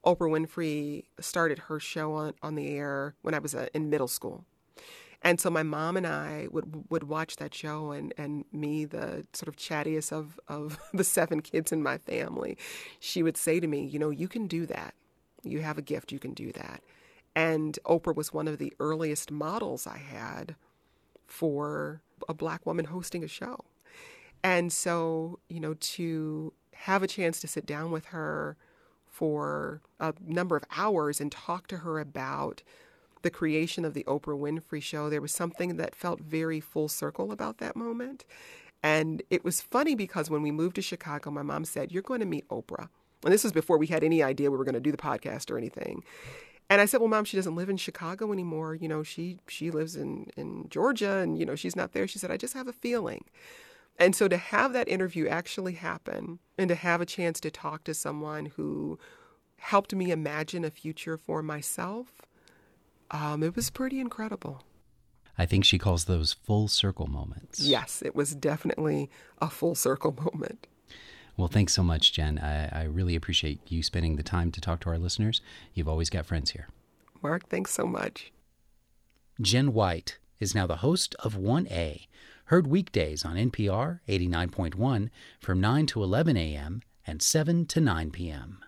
Oprah 0.06 0.30
Winfrey 0.30 1.06
started 1.20 1.60
her 1.60 1.80
show 1.80 2.14
on, 2.14 2.34
on 2.42 2.56
the 2.56 2.70
air 2.70 3.16
when 3.22 3.34
I 3.34 3.40
was 3.40 3.56
uh, 3.56 3.68
in 3.74 3.90
middle 3.90 4.08
school. 4.08 4.46
And 5.22 5.40
so 5.40 5.52
my 5.52 5.62
mom 5.62 5.98
and 5.98 6.08
I 6.08 6.48
would 6.52 6.90
would 6.90 7.04
watch 7.04 7.36
that 7.36 7.54
show, 7.54 7.92
and, 7.92 8.12
and 8.18 8.44
me, 8.52 8.86
the 8.86 9.26
sort 9.34 9.48
of 9.48 9.56
chattiest 9.56 10.12
of, 10.12 10.40
of 10.48 10.80
the 10.94 11.04
seven 11.04 11.42
kids 11.42 11.72
in 11.72 11.84
my 11.84 12.00
family, 12.00 12.58
she 13.00 13.22
would 13.22 13.38
say 13.38 13.60
to 13.60 13.68
me, 13.68 13.86
You 13.86 14.00
know, 14.00 14.10
you 14.10 14.28
can 14.28 14.48
do 14.48 14.66
that. 14.66 14.96
You 15.44 15.62
have 15.62 15.78
a 15.78 15.84
gift, 15.84 16.12
you 16.12 16.18
can 16.18 16.34
do 16.34 16.52
that. 16.54 16.82
And 17.36 17.78
Oprah 17.86 18.16
was 18.16 18.34
one 18.34 18.48
of 18.48 18.58
the 18.58 18.74
earliest 18.80 19.32
models 19.32 19.86
I 19.86 19.98
had 19.98 20.56
for 21.28 22.02
a 22.30 22.34
black 22.34 22.66
woman 22.66 22.86
hosting 22.86 23.24
a 23.24 23.28
show. 23.28 23.66
And 24.44 24.72
so, 24.72 25.40
you 25.50 25.60
know, 25.60 25.76
to 25.76 26.54
have 26.74 27.04
a 27.04 27.08
chance 27.08 27.40
to 27.42 27.48
sit 27.48 27.66
down 27.66 27.92
with 27.92 28.06
her 28.06 28.58
for 29.08 29.82
a 30.00 30.14
number 30.26 30.56
of 30.56 30.64
hours 30.76 31.22
and 31.22 31.32
talk 31.32 31.68
to 31.68 31.78
her 31.78 32.00
about 32.00 32.64
the 33.22 33.30
creation 33.30 33.86
of 33.86 33.94
the 33.94 34.04
Oprah 34.06 34.40
Winfrey 34.40 34.82
Show, 34.82 35.10
there 35.10 35.22
was 35.22 35.32
something 35.32 35.78
that 35.78 35.94
felt 35.94 36.22
very 36.22 36.60
full 36.60 36.88
circle 36.88 37.32
about 37.32 37.60
that 37.60 37.76
moment. 37.76 38.26
And 38.82 39.22
it 39.30 39.44
was 39.44 39.62
funny 39.62 39.94
because 39.94 40.30
when 40.30 40.42
we 40.42 40.50
moved 40.50 40.76
to 40.78 40.82
Chicago, 40.82 41.30
my 41.30 41.44
mom 41.44 41.66
said, 41.66 41.92
You're 41.92 42.02
going 42.02 42.20
to 42.22 42.26
meet 42.26 42.48
Oprah. 42.50 42.90
And 43.24 43.32
this 43.32 43.44
was 43.44 43.54
before 43.54 43.78
we 43.78 43.88
had 43.88 44.04
any 44.04 44.24
idea 44.24 44.50
we 44.50 44.58
were 44.58 44.64
going 44.64 44.74
to 44.74 44.80
do 44.80 44.92
the 44.92 44.98
podcast 44.98 45.52
or 45.52 45.58
anything. 45.58 46.04
And 46.72 46.80
I 46.80 46.86
said, 46.86 47.02
"Well, 47.02 47.10
mom, 47.10 47.26
she 47.26 47.36
doesn't 47.36 47.58
live 47.58 47.70
in 47.70 47.76
Chicago 47.76 48.32
anymore. 48.32 48.76
You 48.76 48.88
know, 48.88 49.04
she 49.04 49.40
she 49.50 49.72
lives 49.72 49.98
in 49.98 50.32
in 50.38 50.70
Georgia, 50.70 51.18
and 51.18 51.38
you 51.38 51.46
know, 51.46 51.54
she's 51.54 51.76
not 51.76 51.92
there." 51.92 52.08
She 52.08 52.18
said, 52.18 52.32
"I 52.32 52.38
just 52.38 52.54
have 52.54 52.70
a 52.70 52.74
feeling." 52.74 53.26
And 54.00 54.16
so 54.16 54.30
to 54.30 54.38
have 54.38 54.72
that 54.72 54.88
interview 54.88 55.28
actually 55.28 55.74
happen, 55.74 56.40
and 56.58 56.70
to 56.70 56.76
have 56.76 57.02
a 57.02 57.06
chance 57.06 57.42
to 57.42 57.52
talk 57.52 57.84
to 57.84 57.94
someone 57.94 58.46
who 58.46 58.98
helped 59.58 59.94
me 59.94 60.12
imagine 60.12 60.64
a 60.64 60.72
future 60.72 61.18
for 61.18 61.44
myself, 61.44 62.22
um, 63.12 63.44
it 63.44 63.54
was 63.54 63.70
pretty 63.70 64.00
incredible. 64.00 64.64
I 65.38 65.46
think 65.46 65.66
she 65.66 65.78
calls 65.78 66.06
those 66.06 66.32
full 66.32 66.70
circle 66.70 67.08
moments. 67.08 67.60
Yes, 67.60 68.02
it 68.02 68.16
was 68.16 68.34
definitely 68.34 69.10
a 69.42 69.50
full 69.50 69.76
circle 69.76 70.14
moment. 70.34 70.68
Well, 71.38 71.48
thanks 71.48 71.74
so 71.74 71.84
much, 71.84 72.14
Jen. 72.14 72.40
I, 72.40 72.82
I 72.82 72.84
really 72.84 73.16
appreciate 73.16 73.60
you 73.68 73.84
spending 73.84 74.16
the 74.16 74.24
time 74.24 74.52
to 74.52 74.62
talk 74.62 74.82
to 74.82 74.90
our 74.90 74.98
listeners. 74.98 75.42
You've 75.74 75.88
always 75.88 76.10
got 76.10 76.26
friends 76.26 76.52
here. 76.52 76.68
Mark, 77.22 77.48
thanks 77.50 77.72
so 77.72 77.86
much. 77.86 78.32
Jen 79.40 79.74
White 79.74 80.18
is 80.40 80.54
now 80.54 80.68
the 80.68 80.78
host 80.78 81.16
of 81.20 81.36
1A, 81.36 82.08
heard 82.46 82.68
weekdays 82.68 83.24
on 83.24 83.36
NPR 83.36 84.00
89.1 84.08 85.10
from 85.40 85.62
9 85.62 85.86
to 85.88 86.04
11 86.04 86.38
a.m. 86.38 86.82
and 87.08 87.22
7 87.22 87.66
to 87.68 87.80
9 87.80 88.12
p.m. 88.12 88.60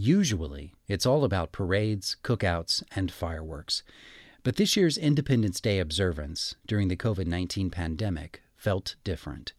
Usually, 0.00 0.74
it's 0.86 1.06
all 1.06 1.24
about 1.24 1.50
parades, 1.50 2.16
cookouts, 2.22 2.84
and 2.94 3.10
fireworks. 3.10 3.82
But 4.44 4.54
this 4.54 4.76
year's 4.76 4.96
Independence 4.96 5.60
Day 5.60 5.80
observance 5.80 6.54
during 6.68 6.86
the 6.86 6.96
COVID 6.96 7.26
19 7.26 7.68
pandemic 7.68 8.40
felt 8.56 8.94
different. 9.02 9.54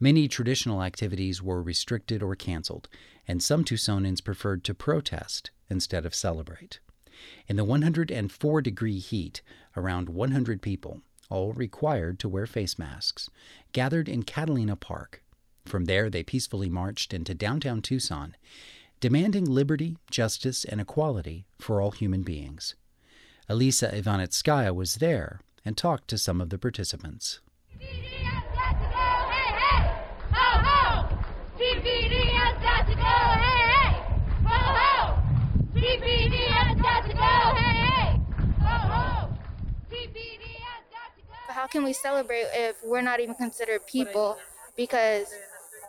Many 0.00 0.26
traditional 0.26 0.82
activities 0.82 1.40
were 1.40 1.62
restricted 1.62 2.20
or 2.20 2.34
canceled, 2.34 2.88
and 3.28 3.40
some 3.40 3.62
Tucsonans 3.62 4.20
preferred 4.24 4.64
to 4.64 4.74
protest 4.74 5.52
instead 5.70 6.04
of 6.04 6.16
celebrate. 6.16 6.80
In 7.46 7.54
the 7.54 7.64
104 7.64 8.62
degree 8.62 8.98
heat, 8.98 9.40
around 9.76 10.08
100 10.08 10.62
people, 10.62 11.02
all 11.30 11.52
required 11.52 12.18
to 12.18 12.28
wear 12.28 12.46
face 12.46 12.76
masks, 12.76 13.30
gathered 13.70 14.08
in 14.08 14.24
Catalina 14.24 14.74
Park. 14.74 15.22
From 15.64 15.84
there, 15.84 16.10
they 16.10 16.24
peacefully 16.24 16.68
marched 16.68 17.14
into 17.14 17.34
downtown 17.34 17.82
Tucson 17.82 18.34
demanding 19.00 19.44
liberty, 19.44 19.96
justice, 20.10 20.64
and 20.64 20.80
equality 20.80 21.46
for 21.58 21.80
all 21.80 21.90
human 21.90 22.22
beings. 22.22 22.74
Elisa 23.48 23.88
Ivanitskaya 23.88 24.74
was 24.74 24.96
there 24.96 25.40
and 25.64 25.76
talked 25.76 26.08
to 26.08 26.18
some 26.18 26.40
of 26.40 26.50
the 26.50 26.58
participants. 26.58 27.40
How 41.48 41.66
can 41.66 41.84
we 41.84 41.92
celebrate 41.92 42.46
if 42.52 42.76
we're 42.84 43.02
not 43.02 43.18
even 43.20 43.34
considered 43.34 43.86
people? 43.86 44.38
Because 44.76 45.26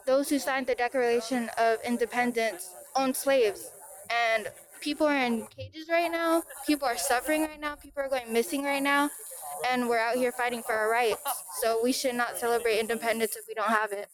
those 0.05 0.29
who 0.29 0.39
signed 0.39 0.65
the 0.65 0.75
Declaration 0.75 1.49
of 1.57 1.77
Independence 1.85 2.69
own 2.97 3.13
slaves. 3.13 3.71
And 4.09 4.47
people 4.81 5.07
are 5.07 5.17
in 5.17 5.47
cages 5.47 5.89
right 5.89 6.11
now. 6.11 6.43
People 6.65 6.87
are 6.87 6.97
suffering 6.97 7.43
right 7.43 7.59
now. 7.59 7.75
People 7.75 8.03
are 8.03 8.09
going 8.09 8.31
missing 8.31 8.63
right 8.63 8.81
now. 8.81 9.09
And 9.69 9.89
we're 9.89 9.99
out 9.99 10.15
here 10.15 10.31
fighting 10.31 10.63
for 10.63 10.73
our 10.73 10.89
rights. 10.89 11.21
So 11.61 11.79
we 11.83 11.91
should 11.91 12.15
not 12.15 12.37
celebrate 12.37 12.79
independence 12.79 13.35
if 13.35 13.45
we 13.47 13.53
don't 13.53 13.69
have 13.69 13.91
it. 13.91 14.07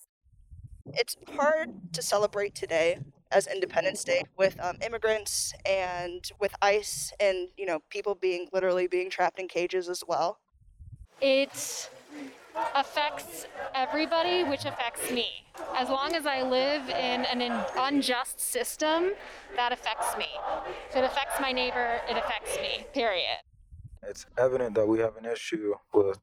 It's 0.93 1.15
hard 1.35 1.93
to 1.93 2.01
celebrate 2.01 2.55
today 2.55 2.99
as 3.31 3.47
Independence 3.47 4.03
Day 4.03 4.23
with 4.37 4.59
um, 4.61 4.77
immigrants 4.85 5.53
and 5.65 6.29
with 6.39 6.53
ICE 6.61 7.11
and, 7.19 7.49
you 7.57 7.65
know, 7.65 7.79
people 7.89 8.15
being 8.15 8.47
literally 8.53 8.87
being 8.87 9.09
trapped 9.09 9.39
in 9.39 9.47
cages 9.47 9.89
as 9.89 10.03
well. 10.07 10.39
It's 11.19 11.89
affects 12.75 13.48
everybody, 13.75 14.43
which 14.43 14.65
affects 14.65 15.12
me. 15.12 15.45
As 15.77 15.89
long 15.89 16.13
as 16.15 16.25
I 16.25 16.41
live 16.41 16.88
in 16.89 17.25
an 17.25 17.63
unjust 17.77 18.39
system, 18.39 19.12
that 19.55 19.72
affects 19.72 20.17
me. 20.17 20.27
If 20.89 20.95
it 20.95 21.03
affects 21.03 21.39
my 21.39 21.51
neighbor, 21.51 22.01
it 22.10 22.17
affects 22.17 22.57
me, 22.57 22.86
period. 22.93 23.39
It's 24.07 24.25
evident 24.38 24.75
that 24.75 24.88
we 24.88 25.00
have 25.00 25.15
an 25.17 25.25
issue 25.25 25.75
with, 25.93 26.19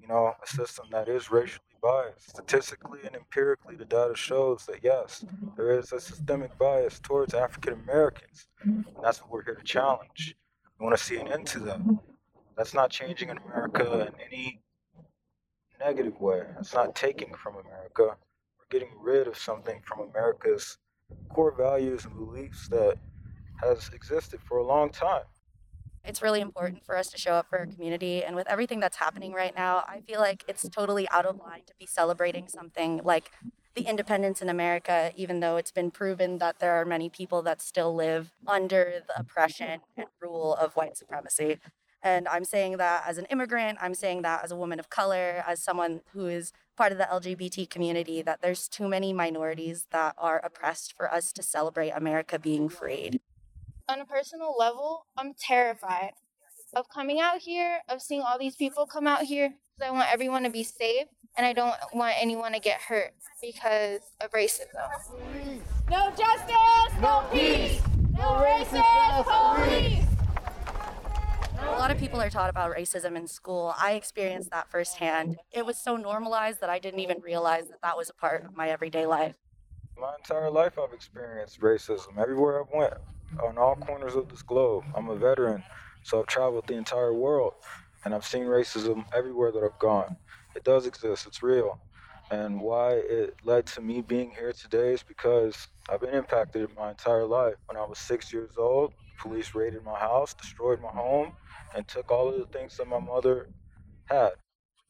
you 0.00 0.08
know, 0.08 0.34
a 0.42 0.46
system 0.46 0.86
that 0.90 1.08
is 1.08 1.30
racially 1.30 1.60
biased. 1.82 2.30
Statistically 2.30 3.00
and 3.04 3.14
empirically, 3.14 3.76
the 3.76 3.84
data 3.84 4.14
shows 4.16 4.64
that 4.66 4.80
yes, 4.82 5.24
there 5.56 5.78
is 5.78 5.92
a 5.92 6.00
systemic 6.00 6.56
bias 6.58 6.98
towards 7.00 7.34
African 7.34 7.74
Americans. 7.74 8.46
And 8.62 8.84
that's 9.02 9.20
what 9.20 9.30
we're 9.30 9.44
here 9.44 9.54
to 9.54 9.64
challenge. 9.64 10.36
We 10.78 10.84
want 10.84 10.96
to 10.96 11.02
see 11.02 11.16
an 11.16 11.28
end 11.28 11.46
to 11.48 11.60
that. 11.60 11.80
That's 12.56 12.74
not 12.74 12.90
changing 12.90 13.28
in 13.30 13.38
America 13.38 14.00
in 14.00 14.14
any 14.26 14.61
negative 15.84 16.20
way. 16.20 16.42
It's 16.58 16.74
not 16.74 16.94
taking 16.94 17.34
from 17.34 17.56
America. 17.56 18.16
We're 18.58 18.70
getting 18.70 18.94
rid 19.00 19.26
of 19.26 19.36
something 19.36 19.80
from 19.84 20.08
America's 20.10 20.78
core 21.28 21.54
values 21.56 22.04
and 22.04 22.14
beliefs 22.14 22.68
that 22.68 22.96
has 23.62 23.90
existed 23.92 24.40
for 24.42 24.58
a 24.58 24.64
long 24.64 24.90
time. 24.90 25.24
It's 26.04 26.20
really 26.20 26.40
important 26.40 26.84
for 26.84 26.96
us 26.96 27.08
to 27.10 27.18
show 27.18 27.34
up 27.34 27.48
for 27.48 27.60
our 27.60 27.66
community. 27.66 28.24
And 28.24 28.34
with 28.34 28.48
everything 28.48 28.80
that's 28.80 28.96
happening 28.96 29.32
right 29.32 29.54
now, 29.54 29.84
I 29.86 30.00
feel 30.00 30.18
like 30.18 30.44
it's 30.48 30.68
totally 30.68 31.08
out 31.10 31.26
of 31.26 31.38
line 31.38 31.62
to 31.66 31.74
be 31.78 31.86
celebrating 31.86 32.48
something 32.48 33.00
like 33.04 33.30
the 33.74 33.82
independence 33.82 34.42
in 34.42 34.48
America, 34.48 35.12
even 35.16 35.40
though 35.40 35.56
it's 35.56 35.70
been 35.70 35.90
proven 35.90 36.38
that 36.38 36.58
there 36.58 36.72
are 36.72 36.84
many 36.84 37.08
people 37.08 37.40
that 37.42 37.62
still 37.62 37.94
live 37.94 38.32
under 38.46 39.02
the 39.06 39.20
oppression 39.20 39.80
and 39.96 40.06
rule 40.20 40.54
of 40.54 40.74
white 40.74 40.96
supremacy. 40.96 41.58
And 42.02 42.26
I'm 42.28 42.44
saying 42.44 42.78
that 42.78 43.04
as 43.06 43.18
an 43.18 43.26
immigrant, 43.26 43.78
I'm 43.80 43.94
saying 43.94 44.22
that 44.22 44.44
as 44.44 44.50
a 44.50 44.56
woman 44.56 44.80
of 44.80 44.90
color, 44.90 45.44
as 45.46 45.62
someone 45.62 46.00
who 46.12 46.26
is 46.26 46.52
part 46.76 46.90
of 46.90 46.98
the 46.98 47.04
LGBT 47.04 47.70
community, 47.70 48.22
that 48.22 48.42
there's 48.42 48.66
too 48.68 48.88
many 48.88 49.12
minorities 49.12 49.86
that 49.90 50.14
are 50.18 50.40
oppressed 50.42 50.96
for 50.96 51.12
us 51.12 51.32
to 51.32 51.42
celebrate 51.42 51.90
America 51.90 52.38
being 52.38 52.68
freed. 52.68 53.20
On 53.88 54.00
a 54.00 54.04
personal 54.04 54.54
level, 54.58 55.06
I'm 55.16 55.34
terrified 55.34 56.12
of 56.74 56.88
coming 56.88 57.20
out 57.20 57.38
here, 57.38 57.80
of 57.88 58.00
seeing 58.00 58.22
all 58.22 58.38
these 58.38 58.56
people 58.56 58.86
come 58.86 59.06
out 59.06 59.22
here. 59.22 59.54
Because 59.76 59.90
I 59.90 59.92
want 59.92 60.12
everyone 60.12 60.42
to 60.42 60.50
be 60.50 60.64
safe 60.64 61.06
and 61.36 61.46
I 61.46 61.52
don't 61.52 61.74
want 61.92 62.14
anyone 62.18 62.52
to 62.52 62.60
get 62.60 62.80
hurt 62.80 63.12
because 63.40 64.00
of 64.20 64.30
racism. 64.32 64.66
No 65.90 66.10
justice, 66.10 67.00
no 67.00 67.24
peace. 67.32 67.80
No 68.12 68.44
racist 68.44 69.24
police. 69.24 70.11
A 71.64 71.78
lot 71.82 71.90
of 71.90 71.98
people 71.98 72.20
are 72.20 72.30
taught 72.30 72.50
about 72.50 72.74
racism 72.74 73.16
in 73.16 73.26
school. 73.26 73.74
I 73.78 73.92
experienced 73.92 74.50
that 74.50 74.70
firsthand. 74.70 75.36
It 75.52 75.64
was 75.64 75.78
so 75.78 75.96
normalized 75.96 76.60
that 76.60 76.70
I 76.70 76.78
didn't 76.78 77.00
even 77.00 77.20
realize 77.20 77.68
that 77.68 77.80
that 77.82 77.96
was 77.96 78.10
a 78.10 78.14
part 78.14 78.44
of 78.44 78.56
my 78.56 78.68
everyday 78.68 79.06
life. 79.06 79.36
My 79.98 80.14
entire 80.16 80.50
life, 80.50 80.78
I've 80.78 80.92
experienced 80.92 81.60
racism 81.60 82.18
everywhere 82.18 82.60
I've 82.60 82.72
went, 82.74 82.94
on 83.42 83.58
all 83.58 83.76
corners 83.76 84.14
of 84.14 84.28
this 84.28 84.42
globe. 84.42 84.84
I'm 84.94 85.08
a 85.08 85.16
veteran, 85.16 85.62
so 86.02 86.20
I've 86.20 86.26
traveled 86.26 86.66
the 86.66 86.74
entire 86.74 87.14
world, 87.14 87.54
and 88.04 88.14
I've 88.14 88.24
seen 88.24 88.44
racism 88.44 89.04
everywhere 89.14 89.52
that 89.52 89.62
I've 89.62 89.78
gone. 89.78 90.16
It 90.54 90.64
does 90.64 90.86
exist. 90.86 91.26
It's 91.26 91.42
real. 91.42 91.78
And 92.30 92.60
why 92.60 92.92
it 92.92 93.36
led 93.44 93.66
to 93.66 93.80
me 93.80 94.00
being 94.00 94.30
here 94.30 94.52
today 94.52 94.94
is 94.94 95.02
because 95.02 95.68
I've 95.88 96.00
been 96.00 96.14
impacted 96.14 96.70
my 96.76 96.90
entire 96.90 97.26
life. 97.26 97.54
When 97.66 97.76
I 97.76 97.84
was 97.84 97.98
six 97.98 98.32
years 98.32 98.52
old, 98.56 98.94
police 99.18 99.54
raided 99.54 99.84
my 99.84 99.98
house, 99.98 100.34
destroyed 100.34 100.80
my 100.80 100.88
home, 100.88 101.32
and 101.74 101.86
took 101.88 102.10
all 102.10 102.28
of 102.28 102.38
the 102.38 102.58
things 102.58 102.76
that 102.76 102.86
my 102.88 102.98
mother 102.98 103.48
had 104.06 104.32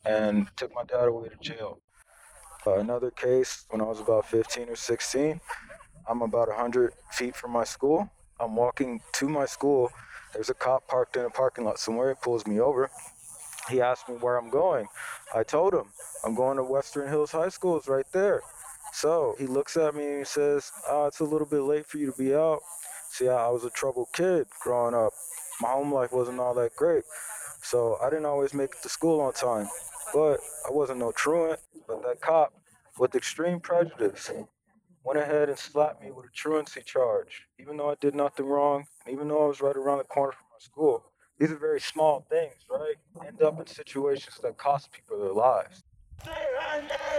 and 0.05 0.49
took 0.57 0.75
my 0.75 0.85
dad 0.85 1.09
away 1.09 1.29
to 1.29 1.37
jail. 1.37 1.81
Uh, 2.67 2.75
another 2.75 3.11
case, 3.11 3.65
when 3.71 3.81
I 3.81 3.85
was 3.85 4.01
about 4.01 4.27
15 4.27 4.69
or 4.69 4.77
16, 4.77 5.41
I'm 6.09 6.23
about 6.23 6.49
100 6.49 6.93
feet 7.13 7.37
from 7.37 7.53
my 7.53 7.65
school. 7.65 8.11
I'm 8.41 8.57
walking 8.57 9.01
to 9.15 9.29
my 9.29 9.47
school. 9.47 9.91
There's 10.33 10.51
a 10.51 10.55
cop 10.55 10.87
parked 10.89 11.17
in 11.17 11.25
a 11.25 11.31
parking 11.31 11.65
lot 11.65 11.79
somewhere. 11.79 12.11
He 12.11 12.15
pulls 12.23 12.47
me 12.47 12.61
over. 12.61 12.91
He 13.71 13.81
asked 13.81 14.09
me 14.09 14.17
where 14.17 14.37
I'm 14.37 14.51
going. 14.51 14.87
I 15.35 15.45
told 15.45 15.75
him, 15.75 15.87
I'm 16.25 16.35
going 16.35 16.57
to 16.57 16.65
Western 16.65 17.09
Hills 17.09 17.31
High 17.31 17.49
School. 17.49 17.77
It's 17.77 17.89
right 17.89 18.07
there. 18.13 18.43
So 18.93 19.37
he 19.39 19.47
looks 19.47 19.77
at 19.77 19.95
me 19.95 20.07
and 20.07 20.19
he 20.19 20.25
says, 20.25 20.73
oh, 20.89 21.07
It's 21.07 21.21
a 21.21 21.25
little 21.25 21.47
bit 21.47 21.63
late 21.63 21.87
for 21.87 21.99
you 21.99 22.11
to 22.11 22.19
be 22.19 22.35
out. 22.35 22.61
See, 23.11 23.29
I 23.29 23.49
was 23.49 23.65
a 23.65 23.71
troubled 23.71 24.09
kid 24.13 24.47
growing 24.61 24.95
up 24.95 25.13
my 25.63 25.71
home 25.71 25.95
life 25.95 26.13
wasn't 26.13 26.41
all 26.41 26.55
that 26.55 26.75
great. 26.75 27.05
So 27.63 27.97
I 28.03 28.11
didn't 28.11 28.27
always 28.27 28.53
make 28.53 28.71
it 28.71 28.83
to 28.83 28.89
school 28.89 29.21
on 29.21 29.33
time. 29.33 29.69
But 30.13 30.41
I 30.67 30.73
wasn't 30.73 30.99
no 30.99 31.13
truant. 31.13 31.61
But 31.87 32.03
that 32.03 32.21
cop, 32.21 32.53
with 32.99 33.15
extreme 33.15 33.61
prejudice, 33.61 34.31
went 35.05 35.21
ahead 35.21 35.49
and 35.49 35.59
slapped 35.59 36.03
me 36.03 36.11
with 36.11 36.27
a 36.27 36.35
truancy 36.35 36.83
charge, 36.83 37.47
even 37.59 37.77
though 37.77 37.91
I 37.91 37.95
did 38.01 38.15
nothing 38.15 38.47
wrong, 38.47 38.87
and 39.07 39.15
even 39.15 39.29
though 39.29 39.45
I 39.45 39.49
was 39.49 39.61
right 39.61 39.77
around 39.77 39.99
the 39.99 40.05
corner 40.05 40.33
from 40.33 40.47
my 40.53 40.59
school. 40.59 41.05
These 41.39 41.53
are 41.53 41.57
very 41.57 41.81
small 41.81 42.27
things, 42.29 42.55
right? 42.69 42.97
End 43.27 43.41
up 43.43 43.59
in 43.59 43.67
situations 43.67 44.39
that 44.43 44.57
cost 44.59 44.93
people 44.93 45.19
their 45.19 45.33
lives. 45.33 45.83
Taylor! 46.25 46.35
Taylor! 46.89 47.19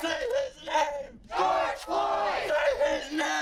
Say 0.00 0.22
his 0.36 0.66
name! 0.66 1.20
George 1.36 1.78
Floyd! 1.84 2.48
Say 2.48 3.00
his 3.00 3.12
name! 3.18 3.34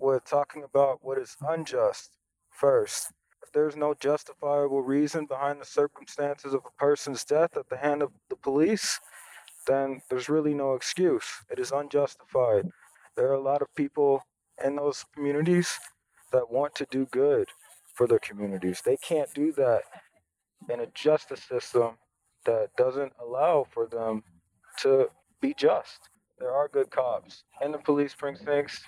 we're 0.00 0.18
talking 0.50 0.64
about 0.64 0.98
what 1.02 1.18
is 1.18 1.36
unjust 1.48 2.10
first. 2.50 3.12
If 3.42 3.52
there's 3.52 3.76
no 3.76 3.94
justifiable 3.94 4.82
reason 4.82 5.26
behind 5.26 5.60
the 5.60 5.66
circumstances 5.66 6.54
of 6.54 6.62
a 6.66 6.78
person's 6.78 7.24
death 7.24 7.56
at 7.56 7.68
the 7.68 7.76
hand 7.76 8.02
of 8.02 8.10
the 8.28 8.36
police, 8.36 9.00
then 9.66 10.00
there's 10.08 10.28
really 10.28 10.54
no 10.54 10.74
excuse. 10.74 11.26
It 11.50 11.58
is 11.58 11.70
unjustified. 11.70 12.68
There 13.16 13.28
are 13.28 13.34
a 13.34 13.40
lot 13.40 13.62
of 13.62 13.68
people 13.76 14.22
in 14.64 14.76
those 14.76 15.04
communities 15.14 15.78
that 16.32 16.50
want 16.50 16.74
to 16.76 16.86
do 16.90 17.06
good 17.06 17.48
for 17.94 18.06
their 18.06 18.18
communities. 18.18 18.82
They 18.84 18.96
can't 18.96 19.32
do 19.34 19.52
that 19.52 19.82
in 20.68 20.80
a 20.80 20.86
justice 20.94 21.42
system 21.42 21.92
that 22.44 22.70
doesn't 22.76 23.12
allow 23.22 23.66
for 23.70 23.86
them 23.86 24.22
to 24.80 25.10
be 25.40 25.54
just. 25.54 26.10
There 26.38 26.52
are 26.52 26.68
good 26.68 26.90
cops 26.90 27.44
in 27.62 27.72
the 27.72 27.78
police 27.78 28.14
precincts 28.14 28.82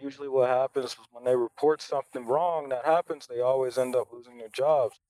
usually 0.00 0.28
what 0.28 0.48
happens 0.48 0.86
is 0.86 0.96
when 1.12 1.24
they 1.24 1.36
report 1.36 1.82
something 1.82 2.26
wrong 2.26 2.68
that 2.70 2.84
happens, 2.84 3.26
they 3.26 3.40
always 3.40 3.78
end 3.78 3.94
up 3.94 4.08
losing 4.12 4.38
their 4.38 4.48
jobs. 4.48 5.00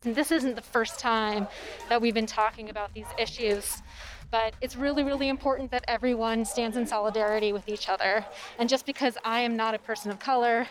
This 0.00 0.30
isn't 0.30 0.54
the 0.54 0.62
first 0.62 0.98
time 0.98 1.48
that 1.88 2.00
we've 2.00 2.14
been 2.14 2.26
talking 2.26 2.70
about 2.70 2.94
these 2.94 3.06
issues, 3.18 3.82
but 4.30 4.54
it's 4.60 4.74
really, 4.74 5.02
really 5.02 5.28
important 5.28 5.70
that 5.70 5.84
everyone 5.86 6.44
stands 6.44 6.76
in 6.76 6.86
solidarity 6.86 7.52
with 7.52 7.68
each 7.68 7.88
other. 7.88 8.24
And 8.58 8.68
just 8.68 8.86
because 8.86 9.18
I 9.24 9.40
am 9.40 9.56
not 9.56 9.74
a 9.74 9.78
person 9.78 10.10
of 10.10 10.18
color 10.18 10.66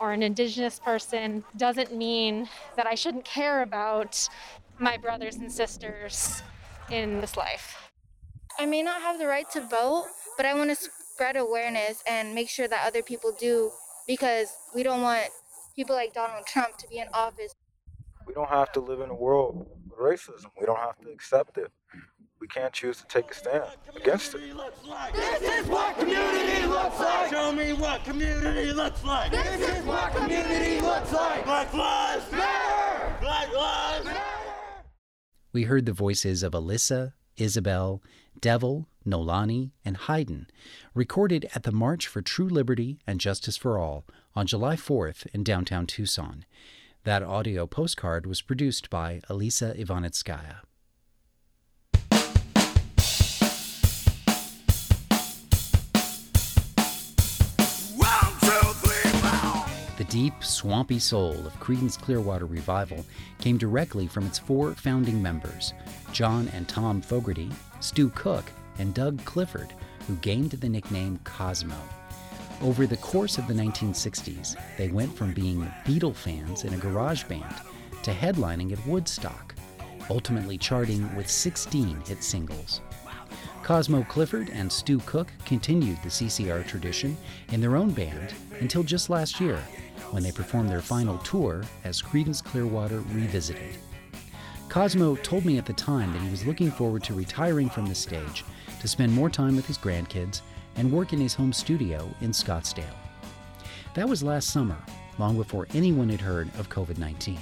or 0.00 0.12
an 0.12 0.22
indigenous 0.22 0.80
person 0.80 1.44
doesn't 1.56 1.94
mean 1.94 2.48
that 2.76 2.86
I 2.86 2.94
shouldn't 2.94 3.24
care 3.24 3.62
about 3.62 4.28
my 4.78 4.96
brothers 4.96 5.36
and 5.36 5.52
sisters 5.52 6.42
in 6.90 7.20
this 7.20 7.36
life. 7.36 7.92
I 8.58 8.66
may 8.66 8.82
not 8.82 9.00
have 9.00 9.18
the 9.18 9.26
right 9.26 9.48
to 9.52 9.60
vote, 9.60 10.06
but 10.36 10.44
I 10.44 10.54
want 10.54 10.76
to 10.76 10.90
spread 11.20 11.36
awareness 11.36 12.02
and 12.06 12.34
make 12.34 12.48
sure 12.48 12.66
that 12.66 12.86
other 12.86 13.02
people 13.02 13.30
do 13.38 13.70
because 14.06 14.56
we 14.74 14.82
don't 14.82 15.02
want 15.02 15.28
people 15.76 15.94
like 15.94 16.14
Donald 16.14 16.46
Trump 16.46 16.78
to 16.78 16.88
be 16.88 16.96
in 16.96 17.08
office. 17.12 17.54
We 18.26 18.32
don't 18.32 18.48
have 18.48 18.72
to 18.72 18.80
live 18.80 19.00
in 19.02 19.10
a 19.10 19.14
world 19.14 19.66
with 19.86 19.98
racism. 19.98 20.46
We 20.58 20.64
don't 20.64 20.78
have 20.78 20.98
to 21.00 21.10
accept 21.10 21.58
it. 21.58 21.70
We 22.40 22.48
can't 22.48 22.72
choose 22.72 22.96
to 23.02 23.06
take 23.06 23.30
a 23.30 23.34
stand 23.34 23.64
against 23.94 24.34
it. 24.34 24.40
This 25.12 25.42
is 25.42 25.66
what 25.66 25.98
community 25.98 26.66
looks 26.66 26.98
like. 26.98 27.28
Show 27.28 27.52
me 27.52 27.74
what 27.74 28.02
community 28.02 28.72
looks 28.72 29.04
like. 29.04 29.30
This 29.30 29.68
is 29.68 29.84
what 29.84 30.14
community 30.14 30.80
looks 30.80 31.12
like. 31.12 31.44
Black 31.44 31.74
lives 31.74 32.32
matter. 32.32 33.14
Black 33.20 33.52
lives 33.52 34.06
matter. 34.06 34.24
We 35.52 35.64
heard 35.64 35.84
the 35.84 35.92
voices 35.92 36.42
of 36.42 36.52
Alyssa, 36.52 37.12
Isabel, 37.36 38.02
Devil, 38.40 38.86
Nolani, 39.06 39.72
and 39.84 39.96
Haydn, 39.96 40.46
recorded 40.94 41.48
at 41.54 41.64
the 41.64 41.72
March 41.72 42.06
for 42.06 42.22
True 42.22 42.48
Liberty 42.48 42.98
and 43.06 43.20
Justice 43.20 43.56
for 43.56 43.78
All 43.78 44.04
on 44.34 44.46
July 44.46 44.76
4th 44.76 45.26
in 45.32 45.44
downtown 45.44 45.86
Tucson. 45.86 46.44
That 47.04 47.22
audio 47.22 47.66
postcard 47.66 48.26
was 48.26 48.42
produced 48.42 48.90
by 48.90 49.20
Elisa 49.28 49.74
Ivanitskaya. 49.76 50.60
Deep, 60.10 60.42
swampy 60.42 60.98
soul 60.98 61.46
of 61.46 61.60
Creedence 61.60 61.96
Clearwater 61.96 62.44
Revival 62.44 63.06
came 63.38 63.56
directly 63.56 64.08
from 64.08 64.26
its 64.26 64.40
four 64.40 64.74
founding 64.74 65.22
members 65.22 65.72
John 66.12 66.48
and 66.52 66.68
Tom 66.68 67.00
Fogerty, 67.00 67.48
Stu 67.78 68.10
Cook, 68.10 68.44
and 68.78 68.92
Doug 68.92 69.24
Clifford, 69.24 69.72
who 70.08 70.16
gained 70.16 70.50
the 70.50 70.68
nickname 70.68 71.20
Cosmo. 71.22 71.76
Over 72.60 72.88
the 72.88 72.96
course 72.96 73.38
of 73.38 73.46
the 73.46 73.54
1960s, 73.54 74.56
they 74.76 74.88
went 74.88 75.16
from 75.16 75.32
being 75.32 75.62
Beatle 75.84 76.14
fans 76.14 76.64
in 76.64 76.74
a 76.74 76.78
garage 76.78 77.22
band 77.24 77.54
to 78.02 78.10
headlining 78.10 78.72
at 78.72 78.84
Woodstock, 78.88 79.54
ultimately 80.10 80.58
charting 80.58 81.14
with 81.14 81.30
16 81.30 82.00
hit 82.06 82.24
singles. 82.24 82.80
Cosmo 83.62 84.02
Clifford 84.02 84.50
and 84.50 84.70
Stu 84.72 84.98
Cook 85.06 85.28
continued 85.44 86.02
the 86.02 86.08
CCR 86.08 86.66
tradition 86.66 87.16
in 87.52 87.60
their 87.60 87.76
own 87.76 87.90
band 87.90 88.34
until 88.58 88.82
just 88.82 89.08
last 89.08 89.40
year, 89.40 89.62
when 90.10 90.22
they 90.22 90.32
performed 90.32 90.68
their 90.68 90.80
final 90.80 91.18
tour 91.18 91.64
as 91.84 92.02
Creedence 92.02 92.42
Clearwater 92.42 93.00
Revisited. 93.12 93.76
Cosmo 94.68 95.16
told 95.16 95.44
me 95.44 95.58
at 95.58 95.66
the 95.66 95.72
time 95.72 96.12
that 96.12 96.22
he 96.22 96.30
was 96.30 96.46
looking 96.46 96.70
forward 96.70 97.02
to 97.04 97.14
retiring 97.14 97.68
from 97.68 97.86
the 97.86 97.94
stage 97.94 98.44
to 98.80 98.88
spend 98.88 99.12
more 99.12 99.28
time 99.28 99.56
with 99.56 99.66
his 99.66 99.78
grandkids 99.78 100.42
and 100.76 100.90
work 100.90 101.12
in 101.12 101.20
his 101.20 101.34
home 101.34 101.52
studio 101.52 102.08
in 102.20 102.30
Scottsdale. 102.30 102.94
That 103.94 104.08
was 104.08 104.22
last 104.22 104.50
summer, 104.50 104.78
long 105.18 105.36
before 105.36 105.66
anyone 105.74 106.08
had 106.08 106.20
heard 106.20 106.48
of 106.58 106.68
COVID 106.68 106.98
19. 106.98 107.38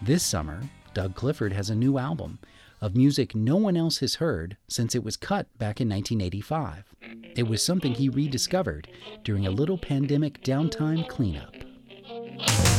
This 0.00 0.22
summer, 0.22 0.62
Doug 0.94 1.14
Clifford 1.14 1.52
has 1.52 1.70
a 1.70 1.74
new 1.74 1.98
album 1.98 2.38
of 2.80 2.96
music 2.96 3.34
no 3.34 3.56
one 3.56 3.76
else 3.76 3.98
has 3.98 4.16
heard 4.16 4.56
since 4.66 4.94
it 4.94 5.04
was 5.04 5.16
cut 5.16 5.46
back 5.58 5.80
in 5.80 5.88
1985. 5.88 6.92
It 7.36 7.44
was 7.46 7.62
something 7.62 7.94
he 7.94 8.08
rediscovered 8.08 8.88
during 9.22 9.46
a 9.46 9.50
little 9.50 9.78
pandemic 9.78 10.42
downtime 10.42 11.08
cleanup. 11.08 11.54
Thank 12.44 12.66
you. 12.66 12.71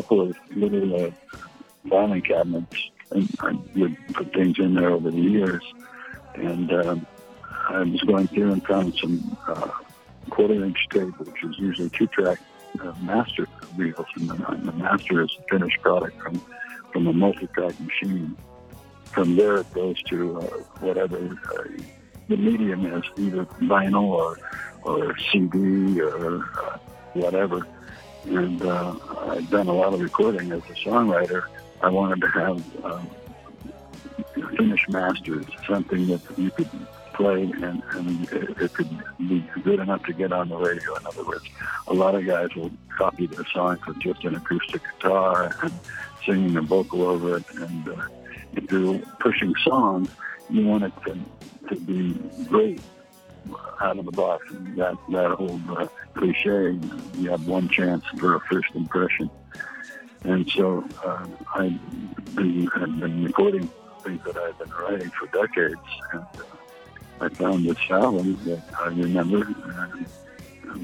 Little 0.00 1.06
uh, 1.06 1.10
filing 1.88 2.22
cabinets, 2.22 2.90
and 3.10 3.28
I 3.40 3.52
would 3.76 3.96
put 4.12 4.32
things 4.32 4.58
in 4.58 4.74
there 4.74 4.90
over 4.90 5.10
the 5.10 5.20
years. 5.20 5.64
And 6.34 6.72
um, 6.72 7.06
I 7.68 7.80
was 7.80 8.00
going 8.02 8.28
through 8.28 8.52
and 8.52 8.66
found 8.66 8.94
some 8.94 9.36
uh, 9.46 9.70
quarter-inch 10.30 10.88
tape, 10.90 11.18
which 11.18 11.42
is 11.42 11.58
usually 11.58 11.90
two-track 11.90 12.38
uh, 12.80 12.92
master 13.02 13.46
reels, 13.76 14.06
and 14.16 14.30
the, 14.30 14.34
the 14.62 14.72
master 14.72 15.22
is 15.22 15.30
a 15.38 15.42
finished 15.50 15.80
product 15.82 16.20
from 16.20 16.40
from 16.92 17.06
a 17.06 17.12
multi-track 17.12 17.78
machine. 17.80 18.36
From 19.12 19.36
there, 19.36 19.58
it 19.58 19.72
goes 19.74 20.02
to 20.04 20.40
uh, 20.40 20.44
whatever 20.80 21.16
uh, 21.16 21.64
the 22.28 22.36
medium 22.36 22.86
is, 22.86 23.04
either 23.16 23.44
vinyl 23.44 24.04
or 24.04 24.38
or 24.82 25.16
CD 25.30 26.00
or 26.00 26.44
uh, 26.58 26.78
whatever 27.14 27.66
and 28.28 28.62
uh, 28.62 28.94
I'd 29.28 29.50
done 29.50 29.68
a 29.68 29.72
lot 29.72 29.94
of 29.94 30.00
recording 30.00 30.52
as 30.52 30.62
a 30.64 30.74
songwriter. 30.74 31.44
I 31.80 31.88
wanted 31.88 32.20
to 32.22 32.28
have 32.28 32.84
um, 32.84 33.10
finished 34.56 34.88
masters, 34.88 35.46
something 35.66 36.06
that 36.08 36.20
you 36.36 36.50
could 36.50 36.68
play 37.14 37.42
and, 37.42 37.82
and 37.94 38.32
it, 38.32 38.72
could 38.74 38.88
be 39.18 39.44
good 39.62 39.80
enough 39.80 40.04
to 40.04 40.12
get 40.12 40.32
on 40.32 40.48
the 40.48 40.56
radio. 40.56 40.94
In 40.96 41.06
other 41.06 41.24
words, 41.24 41.44
a 41.88 41.94
lot 41.94 42.14
of 42.14 42.24
guys 42.24 42.54
will 42.54 42.70
copy 42.96 43.26
their 43.26 43.44
songs 43.46 43.84
with 43.86 43.98
just 43.98 44.24
an 44.24 44.36
acoustic 44.36 44.82
guitar 44.82 45.56
and 45.62 45.72
singing 46.24 46.56
a 46.56 46.62
vocal 46.62 47.02
over 47.02 47.38
it. 47.38 47.44
And 47.56 47.88
uh, 47.88 48.06
if 48.52 48.70
you're 48.70 49.00
pushing 49.20 49.54
songs, 49.64 50.08
you 50.48 50.66
want 50.66 50.84
it 50.84 50.92
to, 51.06 51.18
to 51.68 51.80
be 51.80 52.14
great 52.44 52.80
out 53.80 53.98
of 53.98 54.04
the 54.04 54.12
box. 54.12 54.44
That 54.76 54.96
that 55.10 55.36
old 55.38 55.60
uh, 55.70 55.88
cliche, 56.14 56.78
you 57.18 57.30
have 57.30 57.46
one 57.46 57.68
chance 57.68 58.04
for 58.18 58.36
a 58.36 58.40
first 58.40 58.74
impression. 58.74 59.30
And 60.24 60.48
so 60.50 60.84
uh, 61.04 61.26
I 61.54 61.64
had 61.64 62.34
been 62.34 63.24
recording 63.24 63.70
things 64.02 64.20
that 64.24 64.36
I've 64.36 64.58
been 64.58 64.70
writing 64.70 65.10
for 65.10 65.26
decades, 65.28 65.80
and 66.12 66.22
uh, 66.38 67.24
I 67.24 67.28
found 67.30 67.66
this 67.66 67.78
album 67.90 68.38
that 68.44 68.62
I 68.78 68.86
remember. 68.86 69.46
And 69.46 70.06